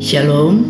Shalom, 0.00 0.64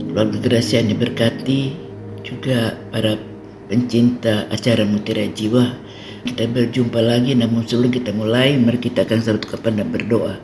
keluarga 0.00 0.40
gerasi 0.40 0.80
yang 0.80 0.96
diberkati, 0.96 1.76
juga 2.24 2.72
para 2.88 3.20
pencinta 3.68 4.48
acara 4.48 4.88
Mutiara 4.88 5.28
Jiwa. 5.28 5.76
Kita 6.24 6.48
berjumpa 6.48 6.96
lagi, 7.04 7.36
namun 7.36 7.68
sebelum 7.68 7.92
kita 7.92 8.16
mulai, 8.16 8.56
mari 8.56 8.80
kita 8.80 9.04
akan 9.04 9.20
satu 9.20 9.44
kepada 9.44 9.84
berdoa. 9.84 10.40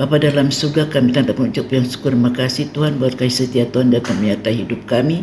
Bapa 0.00 0.16
dalam 0.16 0.48
surga 0.48 0.88
kami 0.88 1.12
tak 1.12 1.36
mengucap 1.36 1.68
yang 1.68 1.84
syukur 1.84 2.16
makasih 2.16 2.72
Tuhan 2.72 2.96
buat 2.96 3.20
kasih 3.20 3.44
setia 3.44 3.68
Tuhan 3.68 3.92
datang 3.92 4.16
menyertai 4.16 4.64
hidup 4.64 4.88
kami. 4.88 5.20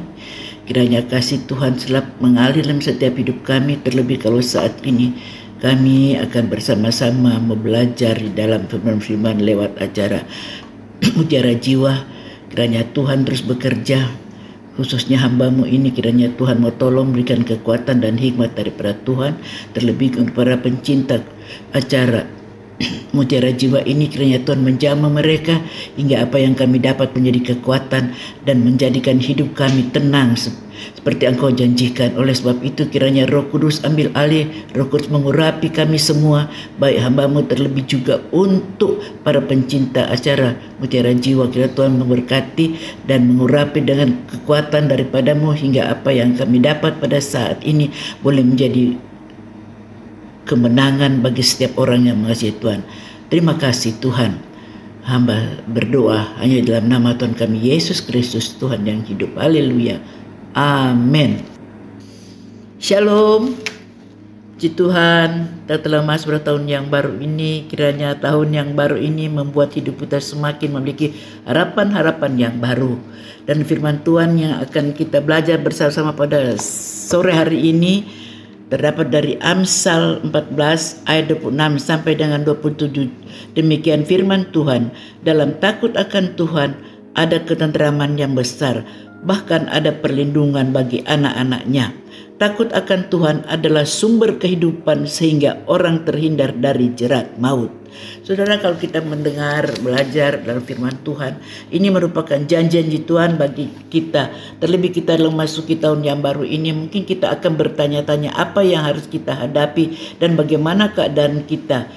Kiranya 0.69 1.01
kasih 1.01 1.49
Tuhan 1.49 1.81
selap 1.81 2.05
mengalir 2.21 2.61
dalam 2.61 2.77
setiap 2.77 3.17
hidup 3.17 3.41
kami 3.41 3.81
terlebih 3.81 4.21
kalau 4.21 4.45
saat 4.45 4.77
ini 4.85 5.17
kami 5.65 6.13
akan 6.21 6.45
bersama-sama 6.45 7.41
belajar 7.57 8.13
di 8.21 8.29
dalam 8.37 8.69
firman-firman 8.69 9.41
lewat 9.41 9.81
acara 9.81 10.21
Mutiara 11.17 11.57
Jiwa 11.57 12.13
Kiranya 12.55 12.87
Tuhan 12.95 13.27
terus 13.27 13.43
bekerja 13.43 14.07
khususnya 14.79 15.19
hambamu 15.19 15.67
ini. 15.67 15.91
Kiranya 15.91 16.31
Tuhan 16.39 16.63
mau 16.63 16.71
tolong 16.71 17.11
berikan 17.11 17.43
kekuatan 17.43 17.99
dan 17.99 18.15
hikmat 18.15 18.55
daripada 18.55 18.95
Tuhan 19.03 19.35
terlebih 19.75 20.15
kepada 20.23 20.55
pencinta 20.63 21.19
acara 21.75 22.23
mutiara 23.15 23.55
jiwa 23.55 23.83
ini 23.87 24.11
kiranya 24.11 24.43
Tuhan 24.43 24.59
menjamah 24.63 25.07
mereka 25.07 25.63
hingga 25.95 26.27
apa 26.27 26.37
yang 26.43 26.53
kami 26.53 26.83
dapat 26.83 27.15
menjadi 27.15 27.55
kekuatan 27.55 28.11
dan 28.43 28.57
menjadikan 28.63 29.17
hidup 29.23 29.55
kami 29.55 29.87
tenang 29.95 30.35
seperti 30.35 31.23
engkau 31.25 31.49
janjikan. 31.49 32.13
Oleh 32.19 32.35
sebab 32.35 32.59
itu 32.61 32.87
kiranya 32.91 33.23
roh 33.25 33.47
kudus 33.47 33.81
ambil 33.87 34.11
alih, 34.13 34.51
roh 34.75 34.87
kudus 34.91 35.07
mengurapi 35.07 35.71
kami 35.71 35.95
semua, 35.95 36.51
baik 36.77 36.99
hambamu 36.99 37.47
terlebih 37.47 37.87
juga 37.87 38.19
untuk 38.35 38.99
para 39.23 39.39
pencinta 39.39 40.11
acara 40.11 40.59
Mutiara 40.83 41.15
Jiwa. 41.15 41.47
Kira 41.49 41.71
Tuhan 41.71 41.95
memberkati 41.95 42.75
dan 43.07 43.31
mengurapi 43.31 43.79
dengan 43.81 44.11
kekuatan 44.27 44.91
daripadamu 44.91 45.55
hingga 45.55 45.95
apa 45.95 46.11
yang 46.11 46.35
kami 46.35 46.59
dapat 46.59 46.99
pada 46.99 47.17
saat 47.23 47.63
ini 47.63 47.89
boleh 48.19 48.43
menjadi 48.43 49.14
kemenangan 50.45 51.19
bagi 51.25 51.41
setiap 51.41 51.81
orang 51.81 52.05
yang 52.07 52.21
mengasihi 52.21 52.53
Tuhan. 52.61 52.85
Terima 53.33 53.57
kasih 53.57 53.97
Tuhan. 53.99 54.37
Hamba 55.05 55.61
berdoa 55.69 56.33
hanya 56.41 56.65
dalam 56.65 56.89
nama 56.89 57.13
Tuhan 57.13 57.37
kami 57.37 57.61
Yesus 57.61 58.01
Kristus 58.01 58.57
Tuhan 58.57 58.85
yang 58.89 59.05
hidup. 59.05 59.37
Haleluya. 59.37 60.01
Amin. 60.57 61.45
Shalom. 62.81 63.53
Puji 64.55 64.71
Tuhan, 64.71 65.51
kita 65.67 65.83
telah 65.83 65.99
masuk 65.99 66.31
pada 66.31 66.55
tahun 66.55 66.63
yang 66.71 66.87
baru 66.87 67.19
ini. 67.19 67.67
Kiranya 67.67 68.15
tahun 68.15 68.55
yang 68.55 68.69
baru 68.71 68.95
ini 68.95 69.27
membuat 69.27 69.75
hidup 69.75 69.99
kita 69.99 70.23
semakin 70.23 70.79
memiliki 70.79 71.11
harapan-harapan 71.43 72.39
yang 72.39 72.55
baru. 72.63 72.95
Dan 73.43 73.67
firman 73.67 73.99
Tuhan 74.07 74.39
yang 74.39 74.63
akan 74.63 74.95
kita 74.95 75.19
belajar 75.19 75.59
bersama-sama 75.59 76.15
pada 76.15 76.55
sore 76.55 77.35
hari 77.35 77.67
ini 77.67 78.07
terdapat 78.69 79.13
dari 79.13 79.37
Amsal 79.41 80.21
14 80.25 81.05
ayat 81.05 81.25
26 81.31 81.77
sampai 81.77 82.13
dengan 82.17 82.41
27. 82.41 83.09
Demikian 83.53 84.03
firman 84.03 84.49
Tuhan, 84.49 84.89
dalam 85.21 85.57
takut 85.61 85.93
akan 85.93 86.33
Tuhan 86.33 86.73
ada 87.15 87.39
ketentraman 87.45 88.19
yang 88.19 88.35
besar 88.35 88.83
bahkan 89.25 89.65
ada 89.73 89.89
perlindungan 89.89 90.69
bagi 90.69 91.01
anak-anaknya. 91.03 91.91
Takut 92.35 92.67
akan 92.75 93.07
Tuhan 93.07 93.37
adalah 93.47 93.87
sumber 93.87 94.35
kehidupan 94.35 95.07
sehingga 95.07 95.63
orang 95.71 96.03
terhindar 96.03 96.51
dari 96.51 96.91
jerat 96.91 97.39
maut. 97.39 97.71
Saudara 98.27 98.59
kalau 98.59 98.75
kita 98.75 98.99
mendengar, 98.99 99.71
belajar 99.79 100.43
dalam 100.43 100.59
firman 100.59 100.99
Tuhan, 101.07 101.39
ini 101.71 101.87
merupakan 101.87 102.35
janji-janji 102.35 103.07
Tuhan 103.07 103.39
bagi 103.39 103.71
kita. 103.87 104.35
Terlebih 104.59 104.91
kita 104.99 105.15
dalam 105.15 105.31
masuki 105.31 105.79
tahun 105.79 106.03
yang 106.03 106.19
baru 106.19 106.43
ini, 106.43 106.75
mungkin 106.75 107.07
kita 107.07 107.31
akan 107.39 107.55
bertanya-tanya 107.55 108.35
apa 108.35 108.67
yang 108.67 108.83
harus 108.83 109.07
kita 109.07 109.31
hadapi 109.31 110.19
dan 110.19 110.35
bagaimana 110.35 110.91
keadaan 110.91 111.47
kita. 111.47 111.87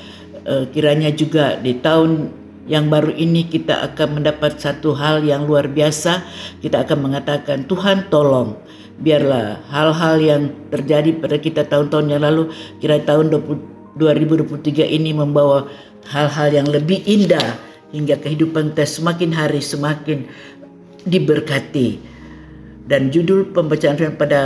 Eh, 0.46 0.70
kiranya 0.70 1.10
juga 1.10 1.58
di 1.58 1.82
tahun 1.82 2.30
yang 2.68 2.86
baru 2.86 3.10
ini 3.10 3.48
kita 3.48 3.90
akan 3.90 4.22
mendapat 4.22 4.60
satu 4.60 4.94
hal 4.94 5.26
yang 5.26 5.50
luar 5.50 5.66
biasa. 5.66 6.22
Kita 6.62 6.86
akan 6.86 7.10
mengatakan, 7.10 7.66
Tuhan 7.66 8.06
tolong. 8.06 8.67
Biarlah 8.98 9.62
hal-hal 9.70 10.16
yang 10.18 10.42
terjadi 10.74 11.14
pada 11.22 11.38
kita 11.38 11.62
tahun-tahun 11.70 12.06
yang 12.10 12.22
lalu, 12.26 12.50
kira 12.82 12.98
tahun 13.06 13.30
2023 13.30 14.82
ini 14.82 15.14
membawa 15.14 15.70
hal-hal 16.10 16.50
yang 16.50 16.66
lebih 16.66 17.06
indah 17.06 17.58
hingga 17.94 18.18
kehidupan 18.18 18.74
kita 18.74 18.84
semakin 18.84 19.30
hari 19.30 19.62
semakin 19.62 20.26
diberkati. 21.06 22.18
Dan 22.88 23.12
judul 23.12 23.52
pembacaan 23.52 24.00
firman 24.00 24.16
pada 24.16 24.40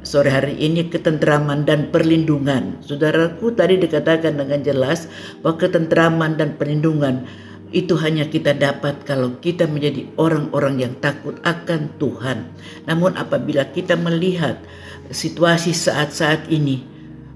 sore 0.00 0.32
hari 0.32 0.56
ini 0.56 0.88
ketentraman 0.88 1.68
dan 1.68 1.92
perlindungan. 1.92 2.80
Saudaraku 2.80 3.52
tadi 3.52 3.76
dikatakan 3.76 4.40
dengan 4.40 4.64
jelas 4.64 5.12
bahwa 5.44 5.60
ketentraman 5.60 6.40
dan 6.40 6.56
perlindungan 6.56 7.28
itu 7.72 7.96
hanya 7.98 8.28
kita 8.28 8.52
dapat 8.52 9.02
kalau 9.08 9.36
kita 9.40 9.64
menjadi 9.64 10.04
orang-orang 10.20 10.84
yang 10.84 10.94
takut 11.00 11.40
akan 11.42 11.88
Tuhan. 11.96 12.52
Namun 12.84 13.16
apabila 13.16 13.64
kita 13.72 13.96
melihat 13.96 14.60
situasi 15.08 15.72
saat-saat 15.72 16.52
ini, 16.52 16.84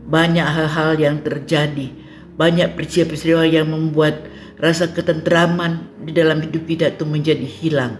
banyak 0.06 0.44
hal-hal 0.44 1.00
yang 1.00 1.16
terjadi, 1.24 1.90
banyak 2.36 2.76
peristiwa-peristiwa 2.76 3.44
yang 3.48 3.72
membuat 3.72 4.28
rasa 4.60 4.92
ketentraman 4.92 5.88
di 6.04 6.12
dalam 6.12 6.44
hidup 6.44 6.68
kita 6.68 6.92
itu 6.92 7.04
menjadi 7.08 7.48
hilang. 7.48 7.96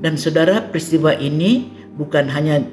Dan 0.00 0.16
saudara 0.16 0.64
peristiwa 0.72 1.12
ini 1.16 1.68
bukan 2.00 2.32
hanya 2.32 2.64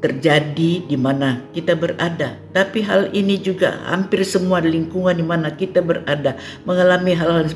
terjadi 0.00 0.84
di 0.84 0.96
mana 0.96 1.40
kita 1.56 1.72
berada. 1.72 2.36
Tapi 2.52 2.84
hal 2.84 3.12
ini 3.16 3.40
juga 3.40 3.80
hampir 3.88 4.22
semua 4.28 4.60
lingkungan 4.60 5.16
di 5.16 5.24
mana 5.24 5.52
kita 5.52 5.80
berada 5.80 6.36
mengalami 6.68 7.16
hal-hal 7.16 7.48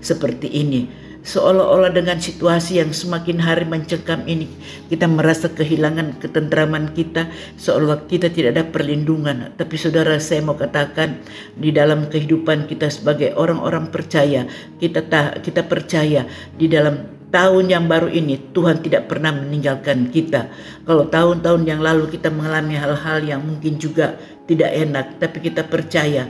seperti 0.00 0.48
ini. 0.48 0.88
Seolah-olah 1.22 1.94
dengan 1.94 2.18
situasi 2.18 2.82
yang 2.82 2.90
semakin 2.90 3.38
hari 3.38 3.62
mencekam 3.62 4.26
ini 4.26 4.50
kita 4.90 5.06
merasa 5.06 5.46
kehilangan 5.46 6.18
ketentraman 6.18 6.90
kita 6.98 7.30
seolah 7.54 8.10
kita 8.10 8.26
tidak 8.26 8.58
ada 8.58 8.64
perlindungan. 8.66 9.54
Tapi 9.54 9.78
saudara 9.78 10.18
saya 10.18 10.42
mau 10.42 10.58
katakan 10.58 11.22
di 11.54 11.70
dalam 11.70 12.10
kehidupan 12.10 12.66
kita 12.66 12.90
sebagai 12.90 13.38
orang-orang 13.38 13.94
percaya 13.94 14.50
kita 14.82 15.06
kita 15.38 15.62
percaya 15.62 16.26
di 16.58 16.66
dalam 16.66 17.21
tahun 17.32 17.72
yang 17.72 17.88
baru 17.88 18.12
ini 18.12 18.52
Tuhan 18.52 18.84
tidak 18.84 19.08
pernah 19.08 19.32
meninggalkan 19.32 20.12
kita. 20.12 20.52
Kalau 20.84 21.08
tahun-tahun 21.08 21.64
yang 21.64 21.80
lalu 21.80 22.12
kita 22.12 22.28
mengalami 22.28 22.76
hal-hal 22.76 23.24
yang 23.24 23.40
mungkin 23.40 23.80
juga 23.80 24.20
tidak 24.44 24.70
enak, 24.70 25.06
tapi 25.16 25.40
kita 25.40 25.64
percaya 25.64 26.28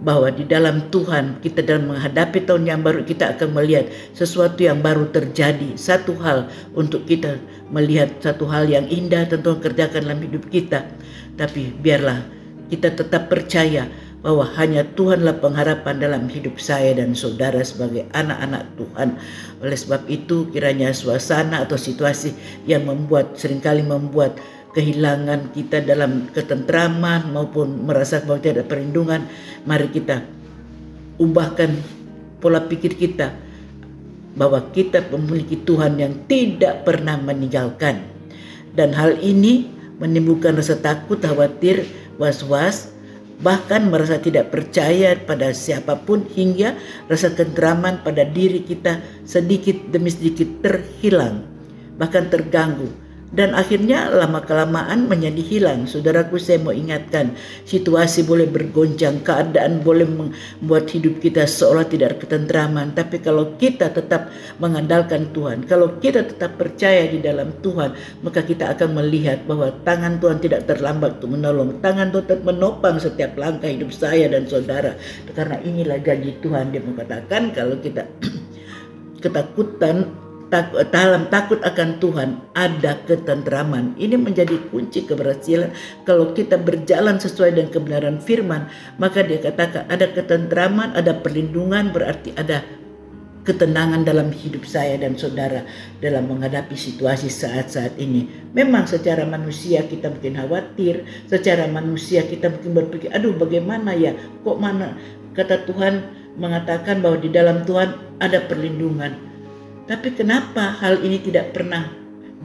bahwa 0.00 0.32
di 0.32 0.48
dalam 0.48 0.88
Tuhan 0.88 1.44
kita 1.44 1.60
dalam 1.60 1.92
menghadapi 1.92 2.48
tahun 2.48 2.64
yang 2.64 2.80
baru 2.80 3.04
kita 3.04 3.36
akan 3.36 3.52
melihat 3.52 3.92
sesuatu 4.16 4.56
yang 4.64 4.80
baru 4.80 5.12
terjadi 5.12 5.76
satu 5.76 6.16
hal 6.24 6.48
untuk 6.72 7.04
kita 7.04 7.36
melihat 7.68 8.08
satu 8.24 8.48
hal 8.48 8.64
yang 8.64 8.88
indah 8.88 9.28
tentu 9.28 9.60
kerjakan 9.60 10.08
dalam 10.08 10.24
hidup 10.24 10.48
kita 10.48 10.88
tapi 11.36 11.68
biarlah 11.76 12.24
kita 12.72 12.96
tetap 12.96 13.28
percaya 13.28 13.92
bahwa 14.20 14.44
hanya 14.60 14.84
Tuhanlah 14.84 15.40
pengharapan 15.40 15.96
dalam 15.96 16.28
hidup 16.28 16.60
saya 16.60 16.92
dan 16.92 17.16
saudara 17.16 17.64
sebagai 17.64 18.04
anak-anak 18.12 18.68
Tuhan. 18.76 19.08
Oleh 19.64 19.76
sebab 19.76 20.04
itu 20.12 20.48
kiranya 20.52 20.92
suasana 20.92 21.64
atau 21.64 21.80
situasi 21.80 22.36
yang 22.68 22.84
membuat 22.84 23.40
sering 23.40 23.64
kali 23.64 23.80
membuat 23.80 24.36
kehilangan 24.76 25.50
kita 25.56 25.82
dalam 25.82 26.28
ketentraman 26.30 27.32
maupun 27.32 27.88
merasa 27.88 28.22
bahwa 28.22 28.38
tidak 28.38 28.54
ada 28.60 28.64
perlindungan, 28.68 29.20
mari 29.64 29.88
kita 29.90 30.22
ubahkan 31.20 31.74
pola 32.40 32.64
pikir 32.64 32.96
kita 32.96 33.34
bahwa 34.38 34.62
kita 34.70 35.04
memiliki 35.10 35.58
Tuhan 35.64 35.98
yang 35.98 36.14
tidak 36.30 36.86
pernah 36.86 37.18
meninggalkan. 37.18 38.06
Dan 38.72 38.94
hal 38.94 39.18
ini 39.18 39.66
menimbulkan 39.98 40.54
rasa 40.54 40.78
takut, 40.78 41.18
khawatir, 41.18 41.82
was-was, 42.16 42.94
bahkan 43.40 43.88
merasa 43.88 44.20
tidak 44.20 44.52
percaya 44.52 45.16
pada 45.16 45.52
siapa 45.56 45.96
pun 46.04 46.28
hingga 46.28 46.76
rasa 47.08 47.32
kenteraman 47.32 48.04
pada 48.04 48.28
diri 48.28 48.60
kita 48.60 49.00
sedikit 49.24 49.76
demi 49.88 50.12
sedikit 50.12 50.60
terhilang 50.60 51.48
bahkan 51.96 52.28
terganggu 52.28 52.88
dan 53.30 53.54
akhirnya 53.54 54.10
lama 54.10 54.42
kelamaan 54.42 55.06
menjadi 55.06 55.42
hilang. 55.42 55.86
Saudaraku 55.86 56.36
saya 56.38 56.58
mau 56.58 56.74
ingatkan, 56.74 57.38
situasi 57.62 58.26
boleh 58.26 58.50
bergoncang, 58.50 59.22
keadaan 59.22 59.86
boleh 59.86 60.06
membuat 60.06 60.90
hidup 60.90 61.22
kita 61.22 61.46
seolah 61.46 61.86
tidak 61.86 62.22
ketentraman, 62.22 62.90
tapi 62.94 63.22
kalau 63.22 63.54
kita 63.54 63.94
tetap 63.94 64.34
mengandalkan 64.58 65.30
Tuhan, 65.30 65.66
kalau 65.70 65.94
kita 66.02 66.26
tetap 66.26 66.58
percaya 66.58 67.06
di 67.06 67.22
dalam 67.22 67.54
Tuhan, 67.62 67.94
maka 68.26 68.42
kita 68.42 68.74
akan 68.74 68.98
melihat 68.98 69.46
bahwa 69.46 69.70
tangan 69.86 70.18
Tuhan 70.18 70.38
tidak 70.42 70.66
terlambat 70.66 71.22
untuk 71.22 71.38
menolong, 71.38 71.78
tangan 71.78 72.10
Tuhan 72.10 72.24
tetap 72.26 72.42
menopang 72.42 72.98
setiap 72.98 73.38
langkah 73.38 73.70
hidup 73.70 73.94
saya 73.94 74.26
dan 74.26 74.50
saudara. 74.50 74.98
Karena 75.30 75.62
inilah 75.62 76.02
janji 76.02 76.34
Tuhan 76.42 76.74
dia 76.74 76.82
mengatakan 76.82 77.54
kalau 77.54 77.78
kita 77.78 78.10
ketakutan 79.22 80.29
dalam 80.90 81.30
takut 81.30 81.62
akan 81.62 82.02
Tuhan 82.02 82.42
ada 82.58 82.98
ketentraman. 83.06 83.94
Ini 83.94 84.18
menjadi 84.18 84.58
kunci 84.68 85.06
keberhasilan. 85.06 85.70
Kalau 86.02 86.34
kita 86.34 86.58
berjalan 86.58 87.22
sesuai 87.22 87.54
dengan 87.54 87.70
kebenaran 87.70 88.18
firman, 88.18 88.66
maka 88.98 89.22
dia 89.22 89.38
katakan 89.38 89.86
ada 89.86 90.10
ketentraman, 90.10 90.92
ada 90.98 91.14
perlindungan, 91.14 91.94
berarti 91.94 92.34
ada 92.34 92.66
ketenangan 93.40 94.04
dalam 94.04 94.28
hidup 94.34 94.68
saya 94.68 95.00
dan 95.00 95.16
saudara 95.16 95.64
dalam 96.04 96.28
menghadapi 96.28 96.76
situasi 96.76 97.32
saat-saat 97.32 97.96
ini. 97.96 98.28
Memang 98.52 98.84
secara 98.84 99.24
manusia 99.24 99.86
kita 99.86 100.12
mungkin 100.12 100.36
khawatir, 100.36 101.06
secara 101.30 101.64
manusia 101.70 102.26
kita 102.26 102.52
mungkin 102.52 102.74
berpikir, 102.74 103.08
aduh 103.14 103.32
bagaimana 103.38 103.96
ya, 103.96 104.12
kok 104.44 104.58
mana 104.60 104.98
kata 105.32 105.64
Tuhan 105.64 105.94
mengatakan 106.36 107.00
bahwa 107.00 107.16
di 107.22 107.30
dalam 107.32 107.64
Tuhan 107.64 108.18
ada 108.20 108.44
perlindungan. 108.44 109.29
Tapi 109.90 110.14
kenapa 110.14 110.78
hal 110.78 111.02
ini 111.02 111.18
tidak 111.18 111.50
pernah 111.50 111.90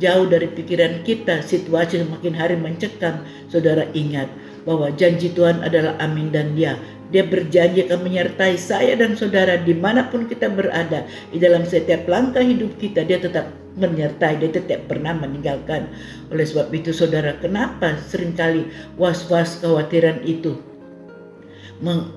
jauh 0.02 0.26
dari 0.26 0.50
pikiran 0.50 1.06
kita, 1.06 1.46
situasi 1.46 2.02
semakin 2.02 2.34
hari 2.34 2.58
mencekam. 2.58 3.22
Saudara 3.54 3.86
ingat 3.94 4.34
bahwa 4.66 4.90
janji 4.98 5.30
Tuhan 5.30 5.62
adalah 5.62 5.94
amin 6.02 6.34
dan 6.34 6.58
ya. 6.58 6.74
Dia 7.14 7.22
berjanji 7.22 7.86
akan 7.86 8.02
menyertai 8.02 8.58
saya 8.58 8.98
dan 8.98 9.14
saudara 9.14 9.62
di 9.62 9.78
mana 9.78 10.10
pun 10.10 10.26
kita 10.26 10.50
berada. 10.50 11.06
Di 11.30 11.38
dalam 11.38 11.62
setiap 11.62 12.10
langkah 12.10 12.42
hidup 12.42 12.82
kita 12.82 13.06
dia 13.06 13.22
tetap 13.22 13.54
menyertai, 13.78 14.42
dia 14.42 14.50
tetap 14.50 14.90
pernah 14.90 15.14
meninggalkan. 15.14 15.86
Oleh 16.34 16.50
sebab 16.50 16.74
itu 16.74 16.90
saudara, 16.98 17.38
kenapa 17.38 17.94
sering 18.10 18.34
kali 18.34 18.66
was-was 18.98 19.62
kekhawatiran 19.62 20.26
itu 20.26 20.58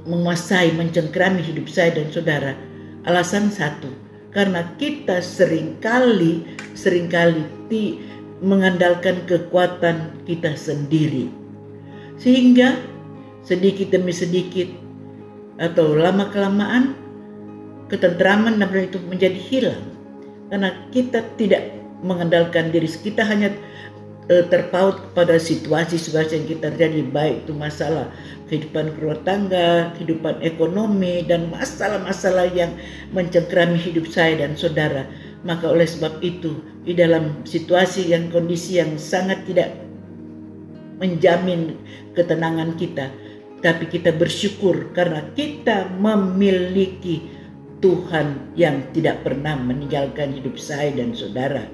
menguasai, 0.09 0.73
mencengkrami 0.73 1.45
hidup 1.45 1.69
saya 1.69 2.01
dan 2.01 2.09
saudara? 2.09 2.57
Alasan 3.05 3.53
satu, 3.53 4.08
karena 4.33 4.65
kita 4.77 5.25
sering 5.25 5.81
kali, 5.81 6.45
sering 6.77 7.09
kali 7.09 7.43
mengandalkan 8.39 9.25
kekuatan 9.27 10.23
kita 10.29 10.55
sendiri. 10.55 11.33
Sehingga 12.19 12.79
sedikit 13.43 13.95
demi 13.95 14.13
sedikit 14.13 14.69
atau 15.59 15.97
lama 15.97 16.31
kelamaan 16.31 16.95
ketentraman 17.89 18.61
dan 18.61 18.71
itu 18.85 19.01
menjadi 19.09 19.41
hilang 19.49 19.85
karena 20.53 20.71
kita 20.93 21.25
tidak 21.41 21.73
mengandalkan 22.05 22.71
diri 22.71 22.87
kita 22.87 23.25
hanya 23.27 23.51
e, 24.29 24.45
terpaut 24.47 25.01
kepada 25.11 25.41
situasi-situasi 25.41 26.33
yang 26.39 26.47
kita 26.47 26.67
terjadi 26.73 27.03
baik 27.09 27.37
itu 27.49 27.53
masalah 27.57 28.13
kehidupan 28.49 28.97
rumah 29.01 29.21
tangga, 29.25 29.93
kehidupan 29.97 30.41
ekonomi 30.41 31.25
dan 31.25 31.53
masalah-masalah 31.53 32.49
yang 32.53 32.73
mencengkrami 33.13 33.77
hidup 33.77 34.09
saya 34.09 34.41
dan 34.41 34.57
saudara. 34.57 35.09
Maka 35.45 35.71
oleh 35.71 35.87
sebab 35.87 36.21
itu 36.25 36.61
di 36.83 36.97
dalam 36.97 37.45
situasi 37.45 38.11
yang 38.11 38.33
kondisi 38.33 38.81
yang 38.81 38.97
sangat 38.97 39.45
tidak 39.47 39.71
menjamin 40.99 41.79
ketenangan 42.17 42.75
kita, 42.75 43.13
tapi 43.63 43.87
kita 43.87 44.11
bersyukur 44.11 44.91
karena 44.97 45.23
kita 45.39 45.87
memiliki 45.95 47.39
Tuhan 47.79 48.59
yang 48.59 48.91
tidak 48.91 49.23
pernah 49.23 49.55
meninggalkan 49.55 50.35
hidup 50.35 50.59
saya 50.59 50.91
dan 50.99 51.15
saudara. 51.15 51.71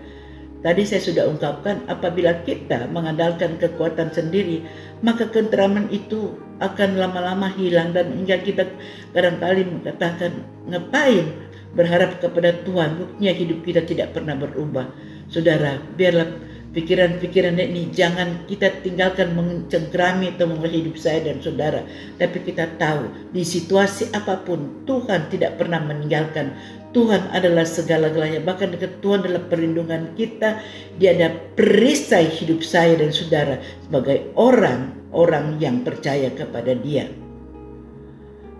Tadi 0.64 0.80
saya 0.88 1.04
sudah 1.04 1.28
ungkapkan 1.28 1.84
apabila 1.92 2.40
kita 2.40 2.88
mengandalkan 2.88 3.60
kekuatan 3.60 4.08
sendiri, 4.16 4.64
maka 5.04 5.28
kenteraman 5.28 5.92
itu 5.92 6.40
akan 6.56 6.96
lama-lama 6.96 7.52
hilang 7.52 7.92
dan 7.92 8.08
hingga 8.08 8.40
kita 8.40 8.64
kadang-kali 9.12 9.68
mengatakan 9.68 10.40
ngapain 10.64 11.28
berharap 11.76 12.16
kepada 12.16 12.56
Tuhan, 12.64 12.96
buktinya 12.96 13.32
hidup 13.36 13.60
kita 13.60 13.84
tidak 13.84 14.16
pernah 14.16 14.40
berubah. 14.40 14.88
Saudara, 15.28 15.76
biarlah 16.00 16.32
pikiran-pikiran 16.74 17.54
ini 17.62 17.88
jangan 17.94 18.44
kita 18.50 18.82
tinggalkan 18.82 19.32
mencengkrami 19.38 20.34
atau 20.34 20.50
hidup 20.66 20.98
saya 20.98 21.22
dan 21.22 21.38
saudara. 21.38 21.86
Tapi 22.18 22.42
kita 22.42 22.66
tahu 22.76 23.30
di 23.30 23.46
situasi 23.46 24.10
apa 24.10 24.42
pun 24.42 24.82
Tuhan 24.84 25.30
tidak 25.30 25.56
pernah 25.56 25.78
meninggalkan. 25.78 26.52
Tuhan 26.90 27.30
adalah 27.34 27.66
segala-galanya. 27.66 28.42
Bahkan 28.42 28.74
Tuhan 29.02 29.26
adalah 29.26 29.46
perlindungan 29.50 30.14
kita. 30.14 30.62
Dia 30.98 31.14
ada 31.14 31.34
perisai 31.58 32.30
hidup 32.30 32.62
saya 32.62 32.98
dan 32.98 33.10
saudara 33.10 33.58
sebagai 33.86 34.30
orang-orang 34.34 35.58
yang 35.58 35.82
percaya 35.82 36.30
kepada 36.34 36.74
dia. 36.78 37.10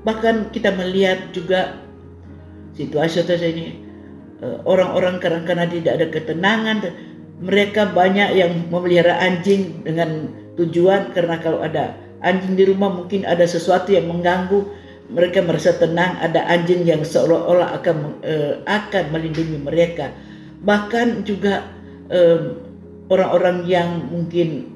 Bahkan 0.02 0.50
kita 0.50 0.74
melihat 0.74 1.30
juga 1.30 1.78
situasi-situasi 2.74 3.46
ini 3.54 3.66
eh, 4.42 4.58
orang-orang 4.66 5.22
kadang-kadang 5.22 5.70
tidak 5.70 5.92
ada 6.02 6.06
ketenangan 6.10 6.76
mereka 7.42 7.90
banyak 7.90 8.38
yang 8.38 8.52
memelihara 8.70 9.18
anjing 9.18 9.82
dengan 9.82 10.30
tujuan 10.54 11.10
karena 11.10 11.38
kalau 11.42 11.62
ada 11.62 11.98
anjing 12.22 12.54
di 12.54 12.64
rumah 12.66 12.94
mungkin 12.94 13.26
ada 13.26 13.44
sesuatu 13.44 13.90
yang 13.90 14.06
mengganggu. 14.10 14.82
Mereka 15.04 15.44
merasa 15.44 15.76
tenang 15.76 16.16
ada 16.16 16.48
anjing 16.48 16.88
yang 16.88 17.04
seolah-olah 17.04 17.76
akan 17.76 17.96
uh, 18.24 18.54
akan 18.64 19.04
melindungi 19.12 19.60
mereka. 19.60 20.08
Bahkan 20.64 21.28
juga 21.28 21.68
orang-orang 23.12 23.64
uh, 23.64 23.68
yang 23.68 23.90
mungkin 24.08 24.72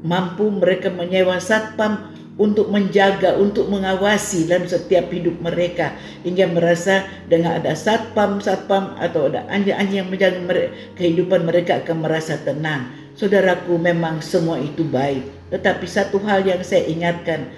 mampu 0.00 0.48
mereka 0.48 0.88
menyewa 0.88 1.36
satpam 1.36 2.16
untuk 2.38 2.70
menjaga, 2.70 3.34
untuk 3.34 3.66
mengawasi 3.66 4.46
dalam 4.46 4.70
setiap 4.70 5.10
hidup 5.10 5.42
mereka 5.42 5.98
hingga 6.22 6.46
merasa 6.46 7.02
dengan 7.26 7.58
ada 7.58 7.74
satpam-satpam 7.74 8.94
atau 9.02 9.26
ada 9.26 9.42
anjing-anjing 9.50 10.06
yang 10.06 10.08
menjaga 10.08 10.38
mereka, 10.46 10.70
kehidupan 10.94 11.40
mereka 11.42 11.82
akan 11.82 12.06
merasa 12.06 12.38
tenang. 12.46 12.94
Saudaraku 13.18 13.74
memang 13.74 14.22
semua 14.22 14.62
itu 14.62 14.86
baik, 14.86 15.26
tetapi 15.50 15.82
satu 15.90 16.22
hal 16.22 16.46
yang 16.46 16.62
saya 16.62 16.86
ingatkan 16.86 17.50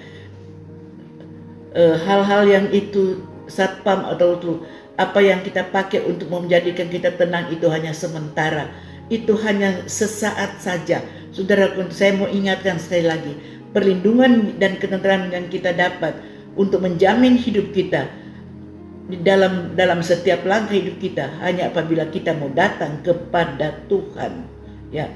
eh, 1.77 1.95
hal-hal 2.01 2.49
yang 2.49 2.65
itu 2.73 3.21
satpam 3.45 4.01
atau 4.09 4.41
itu 4.41 4.51
apa 4.97 5.21
yang 5.21 5.45
kita 5.45 5.69
pakai 5.69 6.01
untuk 6.09 6.33
menjadikan 6.33 6.89
kita 6.89 7.13
tenang 7.13 7.53
itu 7.53 7.69
hanya 7.69 7.93
sementara. 7.93 8.73
Itu 9.13 9.37
hanya 9.43 9.85
sesaat 9.85 10.57
saja. 10.63 11.03
Saudaraku, 11.35 11.87
saya 11.91 12.15
mau 12.15 12.31
ingatkan 12.31 12.79
sekali 12.79 13.07
lagi, 13.07 13.33
perlindungan 13.71 14.59
dan 14.59 14.77
ketentraman 14.77 15.31
yang 15.31 15.47
kita 15.47 15.71
dapat 15.75 16.15
untuk 16.55 16.83
menjamin 16.83 17.39
hidup 17.39 17.71
kita 17.71 18.07
di 19.11 19.19
dalam 19.19 19.75
dalam 19.75 19.99
setiap 19.99 20.47
langkah 20.47 20.75
hidup 20.75 20.95
kita 20.99 21.27
hanya 21.43 21.67
apabila 21.67 22.07
kita 22.07 22.31
mau 22.35 22.47
datang 22.51 23.03
kepada 23.03 23.75
Tuhan 23.91 24.47
ya. 24.91 25.11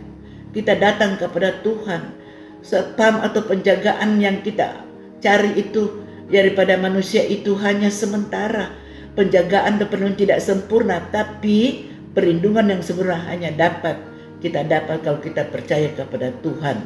Kita 0.56 0.72
datang 0.80 1.20
kepada 1.20 1.60
Tuhan. 1.64 2.24
Spam 2.64 3.22
atau 3.22 3.44
penjagaan 3.46 4.18
yang 4.18 4.42
kita 4.42 4.88
cari 5.20 5.54
itu 5.60 6.02
daripada 6.32 6.80
manusia 6.80 7.22
itu 7.28 7.54
hanya 7.60 7.92
sementara. 7.92 8.72
Penjagaan 9.16 9.80
dan 9.80 9.88
penuh 9.88 10.16
tidak 10.16 10.40
sempurna 10.44 11.04
tapi 11.12 11.88
perlindungan 12.16 12.72
yang 12.72 12.82
sempurna 12.84 13.20
hanya 13.28 13.52
dapat 13.52 14.00
kita 14.40 14.64
dapat 14.64 15.04
kalau 15.04 15.20
kita 15.20 15.44
percaya 15.52 15.92
kepada 15.92 16.32
Tuhan. 16.40 16.84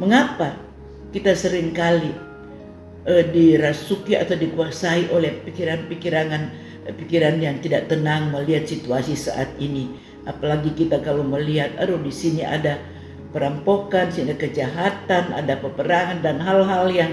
Mengapa 0.00 0.63
kita 1.14 1.30
sering 1.38 1.70
kali 1.70 2.10
uh, 3.06 3.24
dirasuki 3.30 4.18
atau 4.18 4.34
dikuasai 4.34 5.14
oleh 5.14 5.38
pikiran-pikiran 5.46 6.26
eh, 6.90 6.94
pikiran 6.98 7.38
yang 7.38 7.62
tidak 7.62 7.86
tenang 7.86 8.34
melihat 8.34 8.66
situasi 8.66 9.14
saat 9.14 9.46
ini. 9.62 9.94
Apalagi 10.26 10.74
kita 10.74 10.98
kalau 11.06 11.22
melihat, 11.22 11.70
aduh 11.78 12.02
di 12.02 12.10
sini 12.10 12.42
ada 12.42 12.82
perampokan, 13.30 14.10
sini 14.10 14.34
ada 14.34 14.40
kejahatan, 14.42 15.24
ada 15.36 15.54
peperangan 15.62 16.18
dan 16.24 16.42
hal-hal 16.42 16.90
yang 16.90 17.12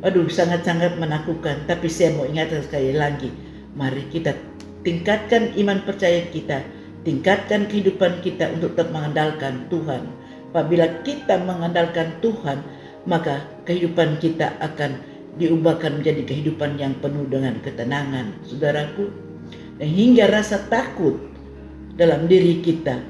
aduh 0.00 0.24
sangat-sangat 0.32 0.96
menakutkan. 0.96 1.60
Tapi 1.68 1.92
saya 1.92 2.16
mau 2.16 2.24
ingatkan 2.24 2.64
sekali 2.64 2.96
lagi, 2.96 3.28
mari 3.76 4.08
kita 4.08 4.32
tingkatkan 4.80 5.52
iman 5.58 5.82
percaya 5.84 6.24
kita, 6.32 6.64
tingkatkan 7.04 7.68
kehidupan 7.68 8.22
kita 8.24 8.48
untuk 8.56 8.78
tetap 8.78 8.94
mengandalkan 8.94 9.66
Tuhan. 9.68 10.06
Apabila 10.54 10.86
kita 11.02 11.40
mengandalkan 11.42 12.14
Tuhan, 12.22 12.62
maka 13.04 13.46
kehidupan 13.66 14.22
kita 14.22 14.54
akan 14.62 15.02
diubahkan 15.40 16.00
menjadi 16.00 16.22
kehidupan 16.28 16.76
yang 16.76 16.92
penuh 17.00 17.24
dengan 17.28 17.56
ketenangan, 17.64 18.36
saudaraku. 18.44 19.08
Dan 19.80 19.88
hingga 19.88 20.28
rasa 20.28 20.60
takut 20.68 21.16
dalam 21.96 22.28
diri 22.28 22.60
kita 22.60 23.00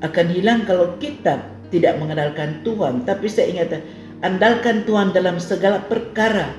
akan 0.00 0.26
hilang 0.32 0.64
kalau 0.64 0.96
kita 1.00 1.40
tidak 1.72 1.96
mengandalkan 1.96 2.60
Tuhan. 2.66 3.08
Tapi 3.08 3.26
saya 3.28 3.46
ingat, 3.48 3.80
andalkan 4.20 4.84
Tuhan 4.84 5.16
dalam 5.16 5.40
segala 5.40 5.80
perkara. 5.84 6.52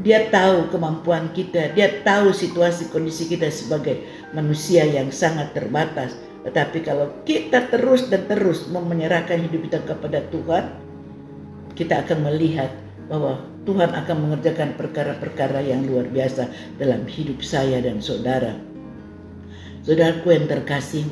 Dia 0.00 0.32
tahu 0.32 0.72
kemampuan 0.72 1.28
kita, 1.36 1.76
dia 1.76 2.00
tahu 2.00 2.32
situasi 2.32 2.88
kondisi 2.88 3.28
kita 3.28 3.52
sebagai 3.52 4.00
manusia 4.32 4.88
yang 4.88 5.12
sangat 5.12 5.52
terbatas. 5.52 6.16
Tetapi 6.48 6.80
kalau 6.80 7.12
kita 7.28 7.68
terus 7.68 8.08
dan 8.08 8.24
terus 8.24 8.66
menyerahkan 8.72 9.36
hidup 9.46 9.68
kita 9.68 9.84
kepada 9.84 10.24
Tuhan, 10.32 10.81
kita 11.76 12.04
akan 12.04 12.28
melihat 12.28 12.70
bahwa 13.08 13.40
Tuhan 13.62 13.94
akan 13.94 14.16
mengerjakan 14.26 14.74
perkara-perkara 14.74 15.62
yang 15.62 15.86
luar 15.86 16.08
biasa 16.10 16.50
dalam 16.82 17.06
hidup 17.06 17.44
saya 17.44 17.78
dan 17.78 18.02
saudara. 18.02 18.58
Saudaraku 19.86 20.34
yang 20.34 20.46
terkasih, 20.50 21.06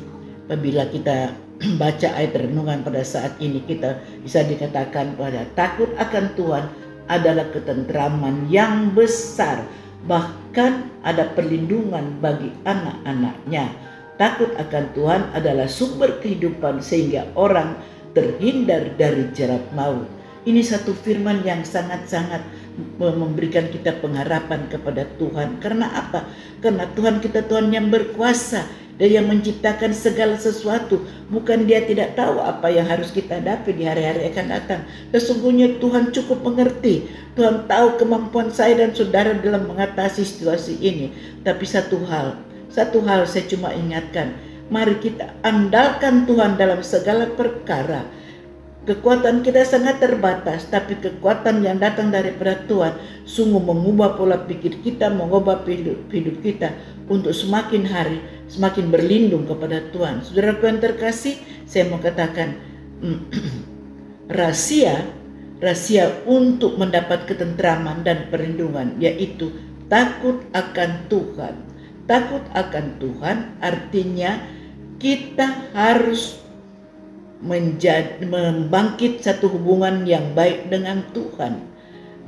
apabila 0.47 0.87
kita 0.91 1.35
baca 1.81 2.09
ayat 2.15 2.35
renungan 2.35 2.83
pada 2.83 3.03
saat 3.03 3.35
ini 3.39 3.63
kita 3.63 3.99
bisa 4.23 4.43
dikatakan 4.43 5.15
pada 5.15 5.47
takut 5.55 5.91
akan 5.95 6.25
Tuhan 6.35 6.65
adalah 7.07 7.47
ketentraman 7.51 8.47
yang 8.51 8.91
besar. 8.95 9.63
Bahkan 10.07 11.05
ada 11.05 11.29
perlindungan 11.37 12.17
bagi 12.17 12.49
anak-anaknya. 12.65 13.69
Takut 14.17 14.49
akan 14.57 14.85
Tuhan 14.97 15.21
adalah 15.37 15.69
sumber 15.69 16.17
kehidupan 16.19 16.81
sehingga 16.81 17.29
orang 17.37 17.77
terhindar 18.11 18.91
dari 18.97 19.29
jerat 19.33 19.61
maut 19.71 20.09
ini 20.45 20.65
satu 20.65 20.93
firman 20.97 21.45
yang 21.45 21.61
sangat-sangat 21.61 22.41
memberikan 22.97 23.67
kita 23.69 23.99
pengharapan 23.99 24.65
kepada 24.71 25.05
Tuhan 25.19 25.59
karena 25.61 25.91
apa 25.91 26.25
karena 26.63 26.87
Tuhan 26.97 27.19
kita 27.19 27.45
Tuhan 27.45 27.69
yang 27.69 27.91
berkuasa 27.91 28.65
dia 29.01 29.17
yang 29.17 29.33
menciptakan 29.33 29.97
segala 29.97 30.37
sesuatu. 30.37 31.01
Bukan 31.33 31.65
dia 31.65 31.81
tidak 31.81 32.13
tahu 32.13 32.37
apa 32.37 32.69
yang 32.69 32.85
harus 32.85 33.09
kita 33.09 33.41
hadapi 33.41 33.73
di 33.73 33.89
hari-hari 33.89 34.29
akan 34.29 34.45
datang. 34.53 34.85
Sesungguhnya 35.09 35.81
Tuhan 35.81 36.13
cukup 36.13 36.45
mengerti. 36.45 37.09
Tuhan 37.33 37.65
tahu 37.65 37.97
kemampuan 37.97 38.53
saya 38.53 38.77
dan 38.77 38.93
saudara 38.93 39.33
dalam 39.33 39.65
mengatasi 39.65 40.21
situasi 40.21 40.77
ini. 40.85 41.09
Tapi 41.41 41.65
satu 41.65 41.97
hal, 42.05 42.37
satu 42.69 43.01
hal 43.01 43.25
saya 43.25 43.49
cuma 43.49 43.73
ingatkan. 43.73 44.37
Mari 44.69 45.01
kita 45.01 45.33
andalkan 45.41 46.29
Tuhan 46.29 46.61
dalam 46.61 46.85
segala 46.85 47.25
perkara 47.33 48.05
Kekuatan 48.81 49.45
kita 49.45 49.61
sangat 49.61 50.01
terbatas, 50.01 50.65
tapi 50.65 50.97
kekuatan 50.97 51.61
yang 51.61 51.77
datang 51.77 52.09
daripada 52.09 52.65
Tuhan 52.65 52.97
sungguh 53.29 53.61
mengubah 53.61 54.17
pola 54.17 54.41
pikir 54.41 54.81
kita, 54.81 55.13
mengubah 55.13 55.61
hidup, 55.69 56.09
hidup 56.09 56.41
kita 56.41 56.73
untuk 57.05 57.29
semakin 57.29 57.85
hari 57.85 58.17
semakin 58.49 58.89
berlindung 58.89 59.45
kepada 59.45 59.85
Tuhan. 59.93 60.25
Saudara 60.25 60.57
yang 60.57 60.81
terkasih, 60.81 61.37
saya 61.69 61.93
mau 61.93 62.01
katakan 62.01 62.57
rahasia 64.37 65.05
rahasia 65.61 66.25
untuk 66.25 66.75
mendapat 66.81 67.29
ketentraman 67.29 68.01
dan 68.01 68.27
perlindungan 68.33 68.97
yaitu 68.97 69.53
takut 69.87 70.41
akan 70.57 71.05
Tuhan. 71.05 71.55
Takut 72.09 72.41
akan 72.57 72.97
Tuhan 72.97 73.37
artinya 73.61 74.41
kita 74.97 75.69
harus 75.77 76.41
menjadi 77.41 78.21
membangkit 78.21 79.25
satu 79.25 79.49
hubungan 79.49 80.05
yang 80.05 80.33
baik 80.37 80.69
dengan 80.69 81.01
Tuhan. 81.11 81.69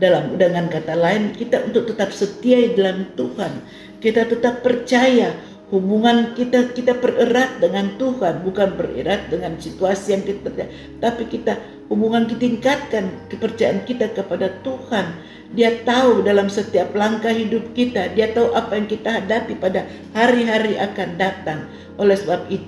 Dalam 0.02 0.36
dengan 0.42 0.68
kata 0.68 0.98
lain, 0.98 1.38
kita 1.38 1.70
untuk 1.70 1.94
tetap 1.94 2.10
setia 2.10 2.74
dalam 2.74 3.14
Tuhan. 3.14 3.62
Kita 4.02 4.26
tetap 4.26 4.66
percaya 4.66 5.38
hubungan 5.74 6.38
kita 6.38 6.74
kita 6.74 6.98
pererat 6.98 7.58
dengan 7.58 7.94
Tuhan, 7.98 8.46
bukan 8.46 8.78
bererat 8.78 9.30
dengan 9.34 9.58
situasi 9.58 10.14
yang 10.14 10.22
kita 10.22 10.70
tapi 11.02 11.26
kita 11.26 11.58
hubungan 11.90 12.30
kita 12.30 12.42
tingkatkan 12.46 13.06
kepercayaan 13.30 13.82
kita 13.86 14.14
kepada 14.14 14.50
Tuhan. 14.66 15.18
Dia 15.54 15.86
tahu 15.86 16.26
dalam 16.26 16.50
setiap 16.50 16.98
langkah 16.98 17.30
hidup 17.30 17.78
kita, 17.78 18.10
dia 18.18 18.34
tahu 18.34 18.54
apa 18.58 18.74
yang 18.74 18.90
kita 18.90 19.22
hadapi 19.22 19.54
pada 19.62 19.86
hari-hari 20.18 20.78
akan 20.82 21.10
datang. 21.18 21.70
Oleh 22.02 22.18
sebab 22.18 22.50
itu, 22.50 22.66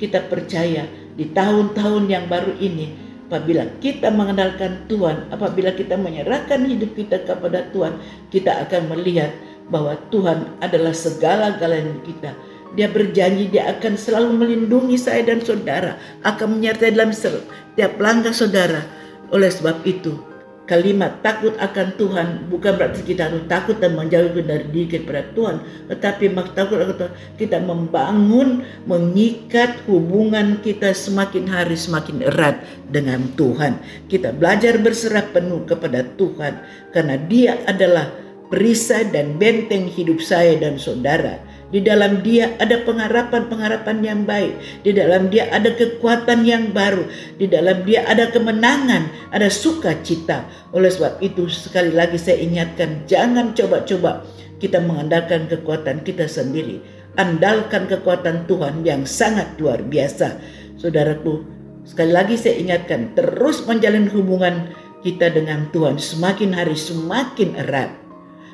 kita 0.00 0.24
percaya 0.32 0.88
di 1.14 1.30
tahun-tahun 1.30 2.10
yang 2.10 2.26
baru 2.26 2.58
ini 2.58 2.90
apabila 3.30 3.66
kita 3.82 4.10
mengandalkan 4.14 4.86
Tuhan, 4.86 5.30
apabila 5.34 5.74
kita 5.74 5.98
menyerahkan 5.98 6.66
hidup 6.66 6.94
kita 6.94 7.22
kepada 7.26 7.66
Tuhan, 7.74 7.98
kita 8.30 8.66
akan 8.68 8.94
melihat 8.94 9.30
bahwa 9.72 9.96
Tuhan 10.12 10.60
adalah 10.60 10.92
segala-galanya 10.92 11.98
kita. 12.04 12.30
Dia 12.74 12.90
berjanji 12.90 13.54
dia 13.54 13.70
akan 13.70 13.94
selalu 13.94 14.34
melindungi 14.34 14.98
saya 14.98 15.22
dan 15.22 15.38
saudara, 15.38 15.94
akan 16.26 16.58
menyertai 16.58 16.90
dalam 16.90 17.14
setiap 17.14 17.94
langkah 18.02 18.34
saudara. 18.34 18.82
Oleh 19.30 19.50
sebab 19.50 19.82
itu, 19.86 20.18
kalimat 20.64 21.20
takut 21.20 21.52
akan 21.60 21.96
Tuhan. 22.00 22.28
Bukan 22.48 22.72
berarti 22.76 23.04
kita 23.04 23.28
harus 23.28 23.44
takut 23.48 23.76
dan 23.80 23.96
menjauh 23.96 24.32
dari 24.40 24.66
diri 24.72 25.00
kepada 25.00 25.24
Tuhan 25.36 25.60
tetapi 25.92 26.32
takut 26.56 26.80
akan 26.80 26.96
Tuhan. 26.96 27.14
Kita 27.36 27.58
membangun 27.60 28.64
mengikat 28.88 29.84
hubungan 29.88 30.60
kita 30.64 30.92
semakin 30.96 31.44
hari 31.48 31.76
semakin 31.76 32.24
erat 32.24 32.64
dengan 32.88 33.24
Tuhan. 33.36 33.80
Kita 34.08 34.32
belajar 34.32 34.80
berserah 34.80 35.24
penuh 35.30 35.64
kepada 35.68 36.04
Tuhan 36.16 36.60
karena 36.92 37.16
dia 37.28 37.60
adalah 37.68 38.12
perisai 38.48 39.08
dan 39.08 39.40
benteng 39.40 39.88
hidup 39.88 40.20
saya 40.20 40.56
dan 40.60 40.76
saudara 40.76 41.40
di 41.74 41.82
dalam 41.82 42.22
dia 42.22 42.54
ada 42.62 42.86
pengharapan-pengharapan 42.86 43.98
yang 44.06 44.22
baik. 44.22 44.54
Di 44.86 44.94
dalam 44.94 45.26
dia 45.26 45.50
ada 45.50 45.74
kekuatan 45.74 46.46
yang 46.46 46.70
baru. 46.70 47.02
Di 47.34 47.50
dalam 47.50 47.82
dia 47.82 48.06
ada 48.06 48.30
kemenangan, 48.30 49.10
ada 49.34 49.50
sukacita. 49.50 50.46
Oleh 50.70 50.94
sebab 50.94 51.18
itu 51.18 51.50
sekali 51.50 51.90
lagi 51.90 52.14
saya 52.14 52.38
ingatkan 52.38 53.02
jangan 53.10 53.58
coba-coba 53.58 54.22
kita 54.62 54.78
mengandalkan 54.78 55.50
kekuatan 55.50 56.06
kita 56.06 56.30
sendiri. 56.30 56.78
Andalkan 57.18 57.90
kekuatan 57.90 58.46
Tuhan 58.46 58.86
yang 58.86 59.02
sangat 59.02 59.58
luar 59.58 59.82
biasa. 59.82 60.38
Saudaraku, 60.78 61.42
sekali 61.82 62.14
lagi 62.14 62.38
saya 62.38 62.54
ingatkan 62.54 63.18
terus 63.18 63.66
menjalin 63.66 64.06
hubungan 64.14 64.70
kita 65.02 65.26
dengan 65.26 65.66
Tuhan 65.74 65.98
semakin 65.98 66.54
hari 66.54 66.78
semakin 66.78 67.58
erat. 67.66 67.90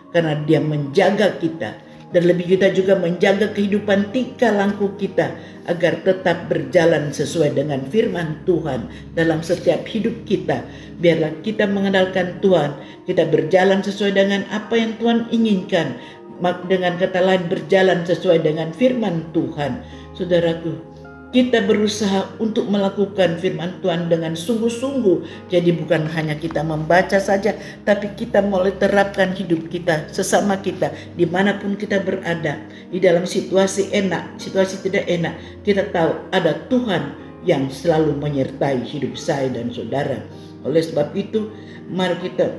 Karena 0.08 0.40
dia 0.48 0.64
menjaga 0.64 1.36
kita 1.36 1.89
dan 2.10 2.22
lebih 2.26 2.58
kita 2.58 2.74
juga 2.74 2.98
menjaga 2.98 3.54
kehidupan 3.54 4.10
tingkah 4.10 4.50
laku 4.50 4.90
kita 4.98 5.30
agar 5.70 6.02
tetap 6.02 6.50
berjalan 6.50 7.14
sesuai 7.14 7.54
dengan 7.54 7.86
firman 7.86 8.42
Tuhan 8.42 8.90
dalam 9.14 9.38
setiap 9.46 9.86
hidup 9.86 10.26
kita. 10.26 10.66
Biarlah 10.98 11.38
kita 11.46 11.70
mengandalkan 11.70 12.42
Tuhan, 12.42 12.74
kita 13.06 13.30
berjalan 13.30 13.80
sesuai 13.86 14.12
dengan 14.18 14.42
apa 14.50 14.74
yang 14.74 14.98
Tuhan 14.98 15.30
inginkan. 15.30 15.94
Dengan 16.40 16.96
kata 16.96 17.20
lain 17.20 17.52
berjalan 17.52 18.02
sesuai 18.08 18.40
dengan 18.40 18.72
firman 18.72 19.28
Tuhan. 19.36 19.84
Saudaraku, 20.16 20.89
kita 21.30 21.62
berusaha 21.62 22.26
untuk 22.42 22.66
melakukan 22.66 23.38
firman 23.38 23.78
Tuhan 23.78 24.10
dengan 24.10 24.34
sungguh-sungguh. 24.34 25.46
Jadi 25.46 25.70
bukan 25.78 26.10
hanya 26.10 26.34
kita 26.34 26.66
membaca 26.66 27.22
saja, 27.22 27.54
tapi 27.86 28.10
kita 28.18 28.42
mulai 28.42 28.74
terapkan 28.74 29.30
hidup 29.30 29.70
kita, 29.70 30.10
sesama 30.10 30.58
kita, 30.58 30.90
di 31.14 31.30
mana 31.30 31.54
pun 31.62 31.78
kita 31.78 32.02
berada. 32.02 32.58
Di 32.90 32.98
dalam 32.98 33.30
situasi 33.30 33.94
enak, 33.94 34.42
situasi 34.42 34.82
tidak 34.82 35.06
enak, 35.06 35.38
kita 35.62 35.86
tahu 35.94 36.18
ada 36.34 36.66
Tuhan 36.66 37.14
yang 37.46 37.70
selalu 37.70 38.18
menyertai 38.18 38.82
hidup 38.82 39.14
saya 39.14 39.46
dan 39.54 39.70
saudara. 39.70 40.26
Oleh 40.66 40.82
sebab 40.82 41.14
itu, 41.14 41.46
mari 41.86 42.18
kita 42.26 42.50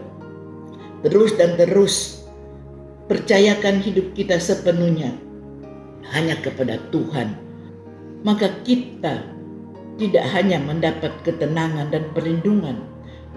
terus 1.03 1.35
dan 1.35 1.59
terus 1.59 2.23
percayakan 3.11 3.83
hidup 3.83 4.15
kita 4.15 4.37
sepenuhnya 4.39 5.11
hanya 6.13 6.37
kepada 6.39 6.77
Tuhan 6.93 7.50
maka 8.21 8.49
kita 8.65 9.25
tidak 9.97 10.25
hanya 10.33 10.57
mendapat 10.57 11.13
ketenangan 11.21 11.93
dan 11.93 12.09
perlindungan, 12.15 12.81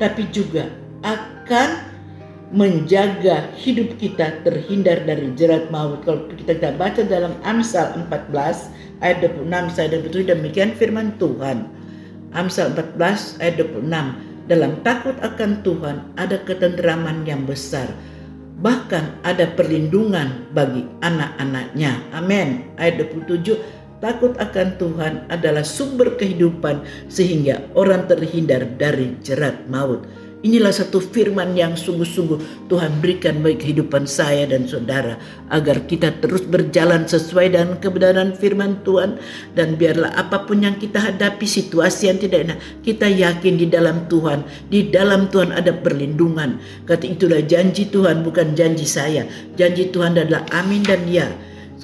tapi 0.00 0.24
juga 0.32 0.68
akan 1.04 1.92
menjaga 2.54 3.50
hidup 3.58 3.98
kita 3.98 4.40
terhindar 4.46 5.02
dari 5.02 5.34
jerat 5.34 5.68
maut. 5.74 6.06
Kalau 6.06 6.30
kita 6.30 6.76
baca 6.78 7.02
dalam 7.02 7.34
Amsal 7.42 8.06
14 8.06 9.02
ayat 9.02 9.26
26 9.26 9.74
saya 9.74 9.86
27 9.98 10.30
demikian 10.30 10.70
firman 10.78 11.18
Tuhan. 11.18 11.66
Amsal 12.30 12.72
14 12.72 13.42
ayat 13.42 13.54
26 13.58 14.48
dalam 14.48 14.72
takut 14.86 15.16
akan 15.24 15.50
Tuhan 15.66 15.96
ada 16.20 16.36
ketenteraman 16.46 17.26
yang 17.26 17.42
besar 17.48 17.88
bahkan 18.62 19.18
ada 19.26 19.50
perlindungan 19.50 20.46
bagi 20.54 20.86
anak-anaknya. 21.02 22.00
Amin. 22.14 22.70
Ayat 22.78 23.02
27 23.10 23.58
Takut 24.04 24.37
akan 24.37 24.76
Tuhan 24.76 25.14
adalah 25.32 25.64
sumber 25.64 26.20
kehidupan 26.20 26.84
sehingga 27.08 27.64
orang 27.73 28.04
terhindar 28.04 28.68
dari 28.76 29.16
jerat 29.25 29.64
maut. 29.64 30.04
Inilah 30.44 30.76
satu 30.76 31.00
firman 31.00 31.56
yang 31.56 31.73
sungguh-sungguh 31.73 32.68
Tuhan 32.68 33.00
berikan 33.00 33.40
bagi 33.40 33.64
kehidupan 33.64 34.04
saya 34.04 34.44
dan 34.44 34.68
saudara 34.68 35.16
agar 35.49 35.88
kita 35.88 36.20
terus 36.20 36.44
berjalan 36.44 37.08
sesuai 37.08 37.56
dengan 37.56 37.80
kebenaran 37.80 38.37
firman 38.37 38.84
Tuhan 38.84 39.16
dan 39.56 39.80
biarlah 39.80 40.12
apa 40.20 40.44
pun 40.44 40.61
yang 40.61 40.76
kita 40.76 41.00
hadapi 41.00 41.49
situasi 41.49 42.12
yang 42.12 42.20
tidak 42.20 42.44
enak 42.44 42.58
kita 42.84 43.08
yakin 43.08 43.56
di 43.56 43.73
dalam 43.73 44.04
Tuhan 44.04 44.44
di 44.68 44.92
dalam 44.92 45.32
Tuhan 45.32 45.56
ada 45.56 45.73
perlindungan. 45.73 46.61
Kata 46.84 47.08
itulah 47.08 47.40
janji 47.40 47.88
Tuhan 47.88 48.20
bukan 48.20 48.52
janji 48.52 48.84
saya. 48.84 49.25
Janji 49.56 49.88
Tuhan 49.88 50.20
adalah 50.20 50.44
amin 50.52 50.84
dan 50.84 51.08
ya 51.08 51.32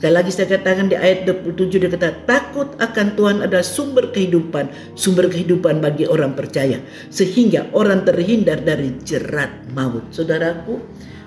Sekali 0.00 0.16
lagi 0.16 0.32
saya 0.32 0.48
katakan 0.56 0.88
di 0.88 0.96
ayat 0.96 1.28
27 1.28 1.76
dia 1.76 1.92
kata 1.92 2.24
takut 2.24 2.72
akan 2.80 3.20
Tuhan 3.20 3.44
adalah 3.44 3.60
sumber 3.60 4.08
kehidupan, 4.08 4.96
sumber 4.96 5.28
kehidupan 5.28 5.84
bagi 5.84 6.08
orang 6.08 6.32
percaya 6.32 6.80
sehingga 7.12 7.68
orang 7.76 8.08
terhindar 8.08 8.64
dari 8.64 8.96
jerat 9.04 9.52
maut. 9.76 10.08
Saudaraku, 10.08 10.80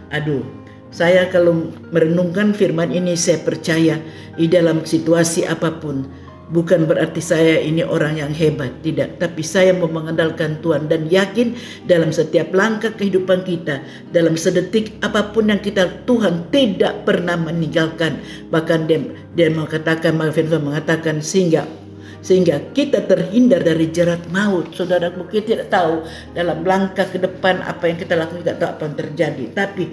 aduh, 0.09 0.41
Saya 0.89 1.29
kalau 1.29 1.69
merenungkan 1.89 2.53
firman 2.53 2.89
ini 2.93 3.13
saya 3.13 3.41
percaya 3.41 3.97
di 4.37 4.45
dalam 4.45 4.85
situasi 4.85 5.45
apa 5.45 5.77
pun 5.77 6.05
bukan 6.53 6.85
berarti 6.85 7.19
saya 7.19 7.59
ini 7.59 7.81
orang 7.81 8.21
yang 8.21 8.31
hebat 8.31 8.69
tidak 8.85 9.17
tapi 9.17 9.41
saya 9.41 9.73
mau 9.73 9.89
mengandalkan 9.89 10.61
Tuhan 10.61 10.85
dan 10.85 11.09
yakin 11.09 11.57
dalam 11.89 12.13
setiap 12.13 12.53
langkah 12.53 12.93
kehidupan 12.93 13.41
kita 13.41 13.81
dalam 14.13 14.37
sedetik 14.37 14.93
apa 15.01 15.33
pun 15.33 15.49
yang 15.49 15.59
kita 15.59 16.05
Tuhan 16.05 16.53
tidak 16.53 17.09
pernah 17.09 17.35
meninggalkan 17.35 18.21
bahkan 18.53 18.85
dia 18.85 19.01
dia 19.33 19.49
mengatakan 19.49 20.15
Firman 20.29 20.61
mengatakan 20.61 21.19
sehingga 21.19 21.65
sehingga 22.23 22.71
kita 22.71 23.03
terhindar 23.03 23.61
dari 23.67 23.91
jerat 23.91 24.31
maut. 24.31 24.71
Saudara 24.71 25.11
mungkin 25.11 25.43
tidak 25.43 25.67
tahu 25.67 26.07
dalam 26.31 26.63
langkah 26.63 27.03
ke 27.03 27.19
depan 27.19 27.59
apa 27.59 27.91
yang 27.91 27.99
kita 27.99 28.15
lakukan 28.15 28.47
tidak 28.47 28.57
tahu 28.63 28.69
apa 28.79 28.83
yang 28.87 28.95
terjadi. 28.95 29.45
Tapi 29.51 29.83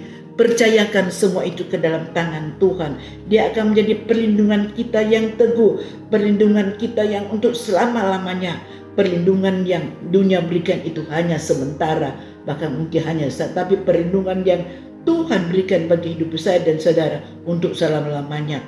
percayakan 0.41 1.13
semua 1.13 1.45
itu 1.45 1.69
ke 1.69 1.77
dalam 1.77 2.09
tangan 2.17 2.57
Tuhan. 2.57 2.97
Dia 3.29 3.53
akan 3.53 3.77
menjadi 3.77 3.93
perlindungan 4.09 4.73
kita 4.73 5.05
yang 5.05 5.37
teguh, 5.37 5.77
perlindungan 6.09 6.81
kita 6.81 7.05
yang 7.05 7.29
untuk 7.29 7.53
selama-lamanya. 7.53 8.57
Perlindungan 8.97 9.69
yang 9.69 9.93
dunia 10.09 10.41
berikan 10.41 10.81
itu 10.81 11.05
hanya 11.13 11.37
sementara, 11.37 12.17
bahkan 12.49 12.73
mungkin 12.73 13.05
hanya 13.05 13.29
saat, 13.29 13.53
tapi 13.53 13.77
perlindungan 13.85 14.41
yang 14.41 14.65
Tuhan 15.05 15.53
berikan 15.53 15.85
bagi 15.85 16.17
hidup 16.17 16.33
saya 16.41 16.57
dan 16.65 16.81
saudara 16.81 17.21
untuk 17.45 17.77
selama-lamanya 17.77 18.65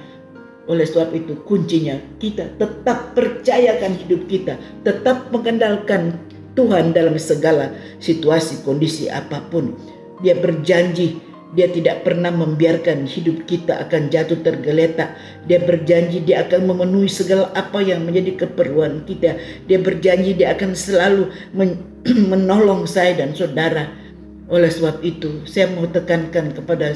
oleh 0.63 0.87
sebab 0.87 1.11
itu 1.11 1.35
kuncinya 1.43 1.99
kita 2.23 2.55
tetap 2.55 3.11
percayakan 3.17 3.99
hidup 3.99 4.21
kita, 4.31 4.55
tetap 4.87 5.27
mengandalkan 5.35 6.15
Tuhan 6.55 6.95
dalam 6.95 7.19
segala 7.19 7.75
situasi 7.99 8.63
kondisi 8.63 9.11
apa 9.11 9.43
pun. 9.51 9.75
Dia 10.23 10.39
berjanji 10.39 11.32
dia 11.53 11.69
tidak 11.69 12.01
pernah 12.01 12.33
membiarkan 12.33 13.05
hidup 13.05 13.45
kita 13.45 13.85
akan 13.85 14.09
jatuh 14.09 14.41
tergeletak. 14.41 15.13
Dia 15.45 15.61
berjanji 15.61 16.25
dia 16.25 16.45
akan 16.49 16.65
memenuhi 16.65 17.05
segala 17.05 17.53
apa 17.53 17.77
yang 17.85 18.09
menjadi 18.09 18.45
keperluan 18.45 19.05
kita. 19.05 19.37
Dia 19.69 19.77
berjanji 19.77 20.33
dia 20.33 20.57
akan 20.57 20.73
selalu 20.73 21.29
men 21.53 21.77
menolong 22.33 22.89
saya 22.89 23.15
dan 23.15 23.37
saudara. 23.37 23.87
Oleh 24.51 24.67
sebab 24.67 24.99
itu, 25.05 25.45
saya 25.47 25.71
mau 25.71 25.87
tekankan 25.87 26.51
kepada 26.51 26.91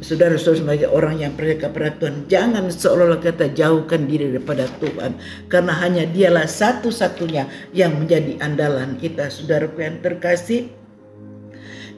saudara-saudara 0.00 0.62
sebagai 0.62 0.88
orang 0.88 1.20
yang 1.20 1.32
percaya 1.34 1.68
kepada 1.68 1.90
Tuhan, 2.00 2.24
jangan 2.30 2.64
seolah-olah 2.70 3.20
kita 3.20 3.52
jauhkan 3.52 4.08
diri 4.08 4.30
daripada 4.32 4.70
Tuhan, 4.80 5.18
karena 5.52 5.72
hanya 5.84 6.04
Dialah 6.08 6.48
satu-satunya 6.48 7.44
yang 7.76 7.98
menjadi 7.98 8.40
andalan 8.40 8.96
kita, 8.96 9.28
saudaraku 9.28 9.84
yang 9.84 10.00
terkasih. 10.00 10.72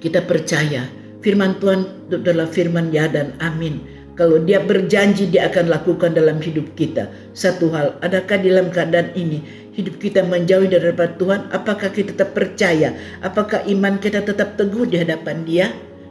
Kita 0.01 0.25
percaya 0.25 0.89
firman 1.21 1.57
Tuhan 1.61 2.11
adalah 2.13 2.49
firman 2.49 2.93
ya 2.93 3.09
dan 3.09 3.37
amin. 3.41 3.81
Kalau 4.19 4.37
dia 4.37 4.61
berjanji 4.61 5.33
dia 5.33 5.49
akan 5.49 5.73
lakukan 5.73 6.13
dalam 6.13 6.45
hidup 6.45 6.77
kita. 6.77 7.09
Satu 7.33 7.73
hal, 7.73 7.97
adakah 8.05 8.37
dalam 8.37 8.69
keadaan 8.69 9.17
ini 9.17 9.41
hidup 9.73 9.97
kita 9.97 10.21
menjauh 10.27 10.69
daripada 10.69 11.17
Tuhan? 11.17 11.49
Apakah 11.49 11.89
kita 11.89 12.13
tetap 12.13 12.37
percaya? 12.37 12.93
Apakah 13.25 13.65
iman 13.65 13.97
kita 13.97 14.21
tetap 14.21 14.61
teguh 14.61 14.85
di 14.85 15.01
hadapan 15.01 15.49
dia? 15.49 15.67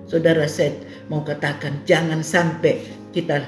Saudara 0.09 0.49
saya 0.49 0.73
mau 1.05 1.21
katakan 1.21 1.85
jangan 1.85 2.25
sampai 2.25 2.81
kita 3.13 3.45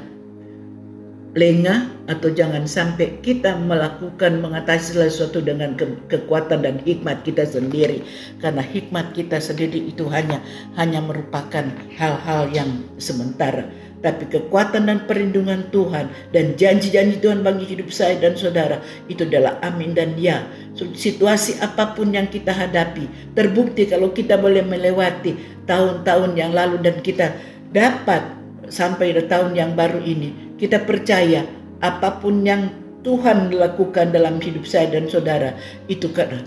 lengah 1.31 1.87
atau 2.11 2.27
jangan 2.27 2.67
sampai 2.67 3.23
kita 3.23 3.55
melakukan 3.55 4.43
mengatasi 4.43 4.99
sesuatu 4.99 5.39
dengan 5.39 5.79
ke 5.79 5.87
kekuatan 6.11 6.59
dan 6.59 6.75
hikmat 6.83 7.23
kita 7.23 7.47
sendiri 7.47 8.03
karena 8.43 8.59
hikmat 8.59 9.15
kita 9.15 9.39
sendiri 9.39 9.79
itu 9.87 10.11
hanya 10.11 10.43
hanya 10.75 10.99
merupakan 10.99 11.71
hal-hal 11.95 12.51
yang 12.51 12.83
sementara 12.99 13.63
tapi 14.01 14.25
kekuatan 14.27 14.89
dan 14.89 15.05
perlindungan 15.05 15.69
Tuhan 15.69 16.09
dan 16.33 16.57
janji-janji 16.57 17.21
Tuhan 17.21 17.45
bagi 17.45 17.69
hidup 17.69 17.93
saya 17.93 18.17
dan 18.17 18.33
saudara 18.33 18.81
itu 19.05 19.23
adalah 19.29 19.61
amin 19.61 19.93
dan 19.93 20.17
ya. 20.17 20.41
Situasi 20.73 21.61
apa 21.61 21.93
pun 21.93 22.09
yang 22.09 22.25
kita 22.25 22.49
hadapi 22.49 23.05
terbukti 23.37 23.85
kalau 23.85 24.09
kita 24.09 24.41
boleh 24.41 24.65
melewati 24.65 25.37
tahun-tahun 25.69 26.33
yang 26.33 26.51
lalu 26.51 26.81
dan 26.81 26.97
kita 27.05 27.37
dapat 27.69 28.25
sampai 28.73 29.13
tahun 29.29 29.53
yang 29.53 29.77
baru 29.77 30.01
ini. 30.01 30.50
Kita 30.61 30.77
percaya 30.85 31.41
apa 31.81 32.21
pun 32.21 32.45
yang 32.45 32.69
Tuhan 33.01 33.49
lakukan 33.49 34.13
dalam 34.13 34.37
hidup 34.37 34.61
saya 34.61 34.93
dan 34.93 35.09
saudara 35.09 35.57
itu 35.89 36.05
karena 36.13 36.45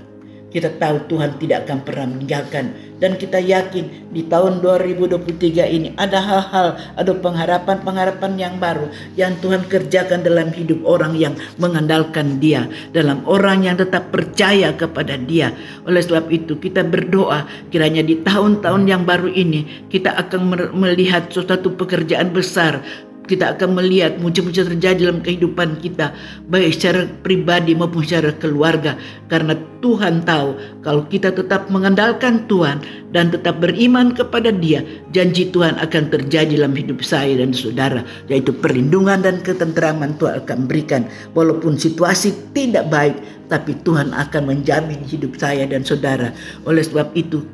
kita 0.54 0.70
tahu 0.78 1.02
Tuhan 1.10 1.34
tidak 1.42 1.66
akan 1.66 1.82
pernah 1.82 2.06
meninggalkan 2.14 2.70
dan 3.02 3.18
kita 3.18 3.42
yakin 3.42 4.14
di 4.14 4.22
tahun 4.30 4.62
2023 4.62 5.18
ini 5.66 5.88
ada 5.98 6.22
hal-hal, 6.22 6.78
ada 6.94 7.12
pengharapan-pengharapan 7.12 8.32
yang 8.38 8.54
baru 8.62 8.86
yang 9.18 9.34
Tuhan 9.42 9.66
kerjakan 9.66 10.22
dalam 10.22 10.54
hidup 10.54 10.78
orang 10.86 11.18
yang 11.18 11.34
mengandalkan 11.58 12.38
Dia, 12.38 12.70
dalam 12.94 13.26
orang 13.26 13.66
yang 13.66 13.76
tetap 13.82 14.14
percaya 14.14 14.70
kepada 14.78 15.18
Dia. 15.18 15.50
Oleh 15.90 16.06
sebab 16.06 16.30
itu 16.30 16.54
kita 16.54 16.86
berdoa 16.86 17.50
kiranya 17.74 18.06
di 18.06 18.22
tahun-tahun 18.22 18.86
yang 18.86 19.02
baru 19.02 19.28
ini 19.34 19.90
kita 19.90 20.14
akan 20.14 20.70
melihat 20.78 21.34
suatu 21.34 21.74
pekerjaan 21.74 22.30
besar 22.30 22.78
kita 23.24 23.56
akan 23.56 23.80
melihat 23.80 24.20
mujizat 24.20 24.68
terjadi 24.68 25.08
dalam 25.08 25.24
kehidupan 25.24 25.80
kita 25.80 26.12
baik 26.48 26.76
secara 26.76 27.08
pribadi 27.24 27.72
maupun 27.72 28.04
secara 28.04 28.36
keluarga. 28.36 28.96
Karena 29.32 29.56
Tuhan 29.80 30.24
tahu 30.24 30.80
kalau 30.84 31.04
kita 31.08 31.32
tetap 31.32 31.68
mengandalkan 31.68 32.44
Tuhan 32.48 32.80
dan 33.12 33.32
tetap 33.32 33.60
beriman 33.60 34.12
kepada 34.12 34.52
Dia 34.52 34.84
janji 35.12 35.48
Tuhan 35.52 35.76
akan 35.80 36.02
terjadi 36.12 36.60
dalam 36.60 36.76
hidup 36.76 37.04
saya 37.04 37.36
dan 37.36 37.52
saudara 37.52 38.04
yaitu 38.28 38.52
perlindungan 38.52 39.20
dan 39.24 39.40
ketentraman 39.40 40.16
Tuhan 40.20 40.44
akan 40.44 40.58
berikan. 40.68 41.08
Walaupun 41.32 41.76
situasi 41.80 42.52
tidak 42.52 42.88
baik 42.92 43.16
tapi 43.48 43.76
Tuhan 43.84 44.12
akan 44.12 44.42
menjamin 44.52 45.04
hidup 45.04 45.36
saya 45.36 45.68
dan 45.68 45.84
saudara. 45.84 46.32
Oleh 46.64 46.84
sebab 46.84 47.12
itu 47.16 47.44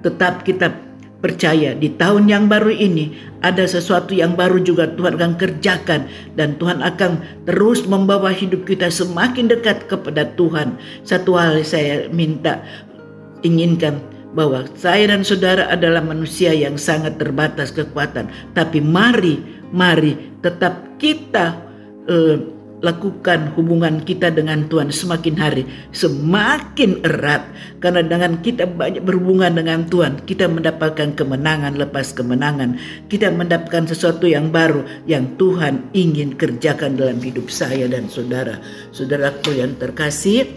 tetap 0.00 0.44
kita 0.48 0.89
percaya 1.20 1.76
di 1.76 1.92
tahun 1.94 2.26
yang 2.26 2.44
baru 2.48 2.72
ini 2.72 3.12
ada 3.44 3.64
sesuatu 3.64 4.12
yang 4.16 4.36
baru 4.36 4.60
juga 4.60 4.88
Tuhan 4.96 5.16
akan 5.20 5.36
kerjakan 5.36 6.08
dan 6.36 6.56
Tuhan 6.56 6.80
akan 6.80 7.44
terus 7.48 7.84
membawa 7.84 8.32
hidup 8.32 8.64
kita 8.68 8.88
semakin 8.88 9.48
dekat 9.48 9.88
kepada 9.88 10.28
Tuhan. 10.36 10.76
Satu 11.04 11.36
hal 11.36 11.60
saya 11.64 12.08
minta 12.12 12.60
inginkan 13.44 14.00
bahwa 14.36 14.64
saya 14.76 15.10
dan 15.10 15.24
saudara 15.24 15.68
adalah 15.68 16.04
manusia 16.04 16.52
yang 16.54 16.76
sangat 16.76 17.18
terbatas 17.18 17.72
kekuatan, 17.72 18.28
tapi 18.56 18.78
mari 18.78 19.40
mari 19.70 20.16
tetap 20.44 20.98
kita 20.98 21.58
uh, 22.06 22.59
lakukan 22.80 23.52
hubungan 23.56 24.00
kita 24.00 24.32
dengan 24.32 24.64
Tuhan 24.68 24.88
semakin 24.88 25.36
hari 25.36 25.62
semakin 25.92 27.04
erat. 27.04 27.44
Karena 27.80 28.04
dengan 28.04 28.40
kita 28.40 28.64
banyak 28.68 29.04
berhubungan 29.04 29.52
dengan 29.52 29.84
Tuhan 29.88 30.24
kita 30.24 30.48
mendapatkan 30.48 31.16
kemenangan 31.16 31.76
lepas 31.76 32.12
kemenangan. 32.16 32.80
Kita 33.08 33.28
mendapatkan 33.32 33.88
sesuatu 33.88 34.24
yang 34.24 34.48
baru 34.48 34.84
yang 35.04 35.36
Tuhan 35.36 35.92
ingin 35.92 36.36
kerjakan 36.36 36.96
dalam 36.96 37.20
hidup 37.20 37.52
saya 37.52 37.84
dan 37.88 38.08
saudara. 38.08 38.60
Saudaraku 38.92 39.60
yang 39.60 39.76
terkasih 39.76 40.48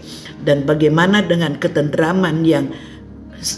dan 0.44 0.64
bagaimana 0.64 1.20
dengan 1.24 1.56
ketentraman 1.60 2.44
yang 2.44 2.72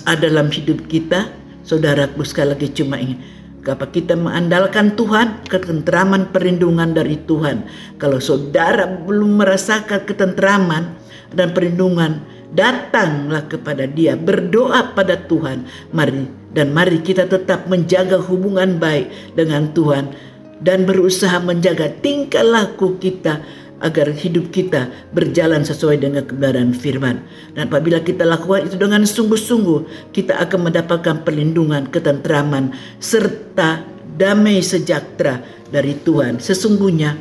ada 0.07 0.27
dalam 0.27 0.51
hidup 0.51 0.91
kita? 0.91 1.31
Saudaraku 1.67 2.23
sekali 2.23 2.55
lagi 2.55 2.71
cuma 2.71 2.99
ingin 2.99 3.36
Kalau 3.67 3.91
kita 3.91 4.15
mengandalkan 4.15 4.95
Tuhan, 4.95 5.43
ketentraman 5.51 6.31
perlindungan 6.31 6.95
dari 6.95 7.19
Tuhan. 7.27 7.67
Kalau 7.99 8.23
saudara 8.23 8.87
belum 8.87 9.43
merasakan 9.43 10.07
ketentraman 10.07 10.95
dan 11.35 11.51
perlindungan, 11.51 12.23
datanglah 12.55 13.43
kepada 13.51 13.91
Dia, 13.91 14.15
berdoa 14.15 14.95
pada 14.95 15.19
Tuhan. 15.19 15.67
Mari 15.91 16.31
dan 16.55 16.71
mari 16.71 17.03
kita 17.03 17.27
tetap 17.27 17.67
menjaga 17.67 18.23
hubungan 18.23 18.79
baik 18.79 19.35
dengan 19.35 19.75
Tuhan 19.75 20.15
dan 20.63 20.89
berusaha 20.89 21.37
menjaga 21.43 21.93
tingkah 22.01 22.47
laku 22.47 22.97
kita 22.97 23.43
agar 23.85 24.09
hidup 24.09 24.49
kita 24.49 24.89
berjalan 25.13 25.61
sesuai 25.61 26.01
dengan 26.01 26.25
kebenaran 26.25 26.73
firman. 26.73 27.21
Dan 27.53 27.69
apabila 27.69 28.01
kita 28.01 28.25
lakukan 28.25 28.73
itu 28.73 28.77
dengan 28.81 29.05
sungguh-sungguh, 29.05 30.13
kita 30.17 30.37
akan 30.41 30.73
mendapatkan 30.73 31.27
perlindungan, 31.27 31.89
ketentraman, 31.93 32.73
serta 33.03 33.85
damai 34.17 34.65
sejahtera 34.65 35.45
dari 35.69 35.93
Tuhan. 36.01 36.41
Sesungguhnya, 36.41 37.21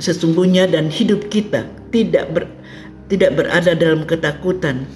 sesungguhnya 0.00 0.70
dan 0.70 0.88
hidup 0.88 1.28
kita 1.28 1.68
tidak 1.92 2.24
ber, 2.32 2.44
tidak 3.12 3.36
berada 3.36 3.76
dalam 3.76 4.08
ketakutan, 4.08 4.88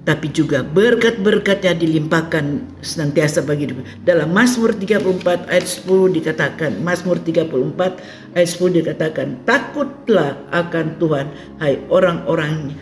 tapi 0.00 0.32
juga 0.32 0.64
berkat-berkatnya 0.64 1.76
dilimpahkan 1.76 2.64
senantiasa 2.80 3.44
bagi 3.44 3.68
hidup. 3.68 3.84
Dalam 4.08 4.32
Mazmur 4.32 4.72
34 4.72 5.52
ayat 5.52 5.66
10 5.68 6.16
dikatakan, 6.16 6.80
Mazmur 6.80 7.20
34 7.20 8.00
ayat 8.32 8.48
10 8.48 8.78
dikatakan, 8.80 9.26
takutlah 9.44 10.40
akan 10.56 10.96
Tuhan, 10.96 11.26
hai 11.60 11.76
orang-orang 11.92 12.72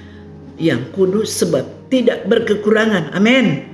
yang 0.62 0.86
kudus 0.94 1.42
sebab 1.42 1.66
tidak 1.90 2.26
berkekurangan. 2.30 3.10
Amin. 3.14 3.66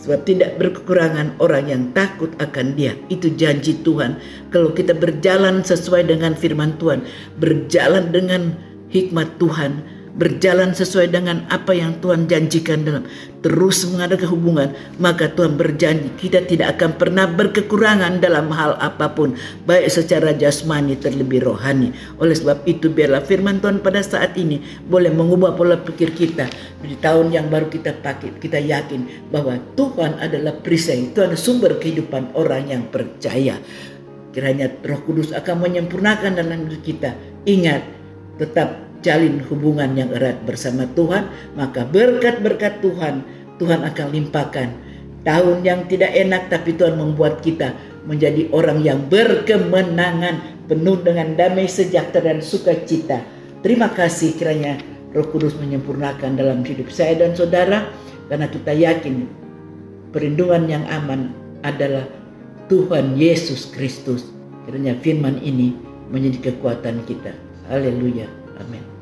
Sebab 0.00 0.24
tidak 0.24 0.56
berkekurangan 0.56 1.36
orang 1.44 1.68
yang 1.68 1.82
takut 1.92 2.32
akan 2.40 2.72
dia. 2.72 2.96
Itu 3.12 3.32
janji 3.36 3.76
Tuhan. 3.84 4.16
Kalau 4.48 4.72
kita 4.72 4.96
berjalan 4.96 5.60
sesuai 5.60 6.08
dengan 6.08 6.32
firman 6.32 6.80
Tuhan. 6.80 7.04
Berjalan 7.36 8.08
dengan 8.08 8.56
hikmat 8.88 9.36
Tuhan 9.36 9.99
berjalan 10.16 10.74
sesuai 10.74 11.14
dengan 11.14 11.46
apa 11.52 11.70
yang 11.70 11.94
Tuhan 12.02 12.26
janjikan 12.26 12.82
dalam 12.82 13.06
terus 13.40 13.86
mengadakan 13.86 14.28
hubungan 14.34 14.68
maka 14.98 15.30
Tuhan 15.30 15.54
berjanji 15.54 16.10
kita 16.18 16.44
tidak 16.44 16.76
akan 16.76 16.98
pernah 16.98 17.30
berkekurangan 17.30 18.18
dalam 18.18 18.50
hal 18.50 18.74
apa 18.82 19.06
pun 19.14 19.38
baik 19.64 19.86
secara 19.86 20.34
jasmani 20.34 20.98
terlebih 20.98 21.46
rohani. 21.46 21.94
Oleh 22.18 22.34
sebab 22.34 22.66
itu 22.66 22.90
biarlah 22.90 23.22
firman 23.22 23.62
Tuhan 23.62 23.80
pada 23.80 24.02
saat 24.02 24.34
ini 24.34 24.60
boleh 24.90 25.14
mengubah 25.14 25.54
pola 25.54 25.78
pikir 25.78 26.12
kita 26.12 26.50
di 26.82 26.96
tahun 26.98 27.30
yang 27.30 27.46
baru 27.48 27.70
kita 27.70 28.02
pakai. 28.02 28.36
Kita 28.42 28.58
yakin 28.58 29.30
bahwa 29.30 29.56
Tuhan 29.78 30.18
adalah 30.18 30.58
perisai 30.58 31.14
Tuhan 31.14 31.38
sumber 31.38 31.78
kehidupan 31.78 32.34
orang 32.34 32.68
yang 32.68 32.82
percaya. 32.90 33.56
Kiranya 34.30 34.70
Roh 34.86 35.00
Kudus 35.02 35.34
akan 35.34 35.66
menyempurnakan 35.66 36.38
dalam 36.38 36.70
diri 36.70 36.80
kita. 36.82 37.10
Ingat 37.46 37.82
tetap 38.38 38.89
jalin 39.00 39.40
hubungan 39.48 39.96
yang 39.96 40.12
erat 40.12 40.40
bersama 40.44 40.84
Tuhan, 40.92 41.28
maka 41.56 41.84
berkat-berkat 41.88 42.84
Tuhan 42.84 43.24
Tuhan 43.60 43.84
akan 43.84 44.06
limpahkan. 44.16 44.68
Tahun 45.20 45.58
yang 45.60 45.84
tidak 45.84 46.16
enak 46.16 46.48
tapi 46.48 46.72
Tuhan 46.72 46.96
membuat 46.96 47.44
kita 47.44 47.76
menjadi 48.08 48.48
orang 48.56 48.80
yang 48.80 49.04
berkemenangan, 49.12 50.64
penuh 50.64 50.96
dengan 51.04 51.36
damai 51.36 51.68
sejahtera 51.68 52.32
dan 52.32 52.40
sukacita. 52.40 53.20
Terima 53.60 53.92
kasih 53.92 54.32
kiranya 54.40 54.80
Roh 55.12 55.28
Kudus 55.28 55.52
menyempurnakan 55.60 56.40
dalam 56.40 56.64
hidup 56.64 56.88
saya 56.88 57.20
dan 57.20 57.36
saudara 57.36 57.92
karena 58.32 58.48
kita 58.48 58.72
yakin 58.72 59.28
perlindungan 60.16 60.64
yang 60.64 60.84
aman 60.88 61.36
adalah 61.60 62.08
Tuhan 62.72 63.20
Yesus 63.20 63.68
Kristus. 63.68 64.24
Kiranya 64.64 64.96
firman 65.04 65.36
ini 65.44 65.76
menjadi 66.08 66.48
kekuatan 66.48 67.04
kita. 67.04 67.36
Haleluya. 67.68 68.39
Amin. 68.60 69.00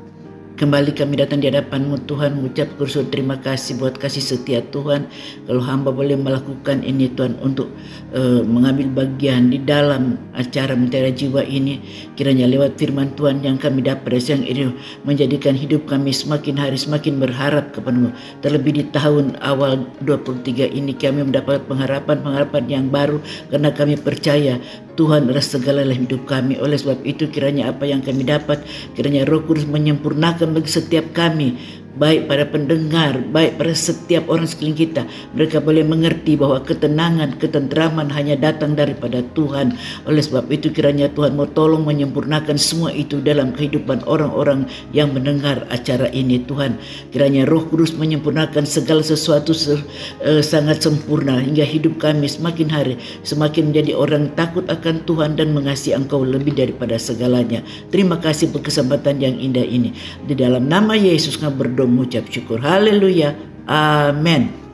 Kembali 0.59 0.90
kami 0.90 1.14
datang 1.23 1.38
di 1.38 1.47
hadapanmu 1.47 2.11
Tuhan 2.11 2.35
mengucap 2.35 2.66
kursus 2.83 3.07
terima 3.14 3.38
kasih 3.38 3.79
buat 3.79 3.94
kasih 3.94 4.18
setia 4.18 4.59
Tuhan. 4.75 5.07
Kalau 5.47 5.62
hamba 5.62 5.94
boleh 5.94 6.18
melakukan 6.18 6.83
ini 6.83 7.07
Tuhan 7.14 7.38
untuk 7.38 7.71
uh, 8.11 8.42
mengambil 8.42 8.90
bagian 8.90 9.55
di 9.55 9.62
dalam 9.62 10.18
acara 10.35 10.75
mentera 10.75 11.14
jiwa 11.14 11.47
ini. 11.47 11.79
Kiranya 12.18 12.51
lewat 12.51 12.75
firman 12.75 13.14
Tuhan 13.14 13.38
yang 13.47 13.55
kami 13.55 13.87
dapat 13.87 14.18
yang 14.27 14.42
ini 14.42 14.75
menjadikan 15.07 15.55
hidup 15.55 15.87
kami 15.87 16.11
semakin 16.11 16.59
hari 16.59 16.75
semakin 16.75 17.23
berharap 17.23 17.71
kepadamu. 17.71 18.11
Terlebih 18.42 18.83
di 18.83 18.85
tahun 18.90 19.38
awal 19.38 19.87
23 20.03 20.75
ini 20.75 20.90
kami 20.90 21.23
mendapat 21.23 21.71
pengharapan-pengharapan 21.71 22.66
yang 22.66 22.90
baru 22.90 23.23
karena 23.47 23.71
kami 23.71 23.94
percaya 23.94 24.59
Tuhan 24.98 25.30
adalah 25.30 25.44
segala 25.46 25.87
dalam 25.87 26.02
hidup 26.02 26.26
kami. 26.26 26.58
Oleh 26.58 26.74
sebab 26.74 27.06
itu 27.06 27.30
kiranya 27.30 27.70
apa 27.70 27.87
yang 27.87 28.02
kami 28.02 28.26
dapat, 28.26 28.66
kiranya 28.98 29.22
roh 29.22 29.46
kudus 29.46 29.62
menyempurnakan 29.70 30.50
bagi 30.50 30.66
setiap 30.74 31.14
kami 31.14 31.54
baik 31.98 32.30
pada 32.30 32.46
pendengar, 32.46 33.18
baik 33.34 33.58
pada 33.58 33.74
setiap 33.74 34.30
orang 34.30 34.46
sekeliling 34.46 34.78
kita. 34.78 35.02
Mereka 35.34 35.58
boleh 35.58 35.82
mengerti 35.82 36.38
bahwa 36.38 36.62
ketenangan, 36.62 37.37
ketentraman 37.42 38.06
hanya 38.14 38.38
datang 38.38 38.78
daripada 38.78 39.20
Tuhan. 39.34 39.74
Oleh 40.06 40.22
sebab 40.22 40.46
itu 40.54 40.70
kiranya 40.70 41.11
Tuhan 41.11 41.34
mau 41.34 41.50
tolong 41.50 41.82
menyempurnakan 41.82 42.54
semua 42.54 42.94
itu 42.94 43.18
dalam 43.18 43.50
kehidupan 43.50 44.06
orang-orang 44.06 44.70
yang 44.94 45.11
mendengar 45.11 45.66
acara 45.74 46.06
ini 46.14 46.38
Tuhan. 46.46 46.78
Kiranya 47.11 47.44
roh 47.50 47.66
kudus 47.66 47.98
menyempurnakan 47.98 48.62
segala 48.62 49.02
sesuatu 49.02 49.50
uh, 49.50 50.40
sangat 50.40 50.87
sempurna 50.87 51.42
hingga 51.42 51.66
hidup 51.66 51.98
kami 51.98 52.30
semakin 52.30 52.70
hari 52.70 52.94
semakin 53.26 53.74
menjadi 53.74 53.98
orang 53.98 54.30
takut 54.38 54.62
akan 54.70 55.02
Tuhan 55.02 55.34
dan 55.34 55.50
mengasihi 55.50 55.98
Engkau 55.98 56.22
lebih 56.22 56.54
daripada 56.54 56.94
segalanya. 56.94 57.64
Terima 57.90 58.22
kasih 58.22 58.54
berkesempatan 58.54 59.18
yang 59.18 59.34
indah 59.34 59.66
ini. 59.66 59.90
Di 60.28 60.38
dalam 60.38 60.70
nama 60.70 60.94
Yesus 60.94 61.34
kami 61.34 61.58
berdoa 61.58 61.88
mengucap 61.88 62.29
syukur. 62.29 62.61
Haleluya. 62.61 63.35
Amin. 63.68 64.67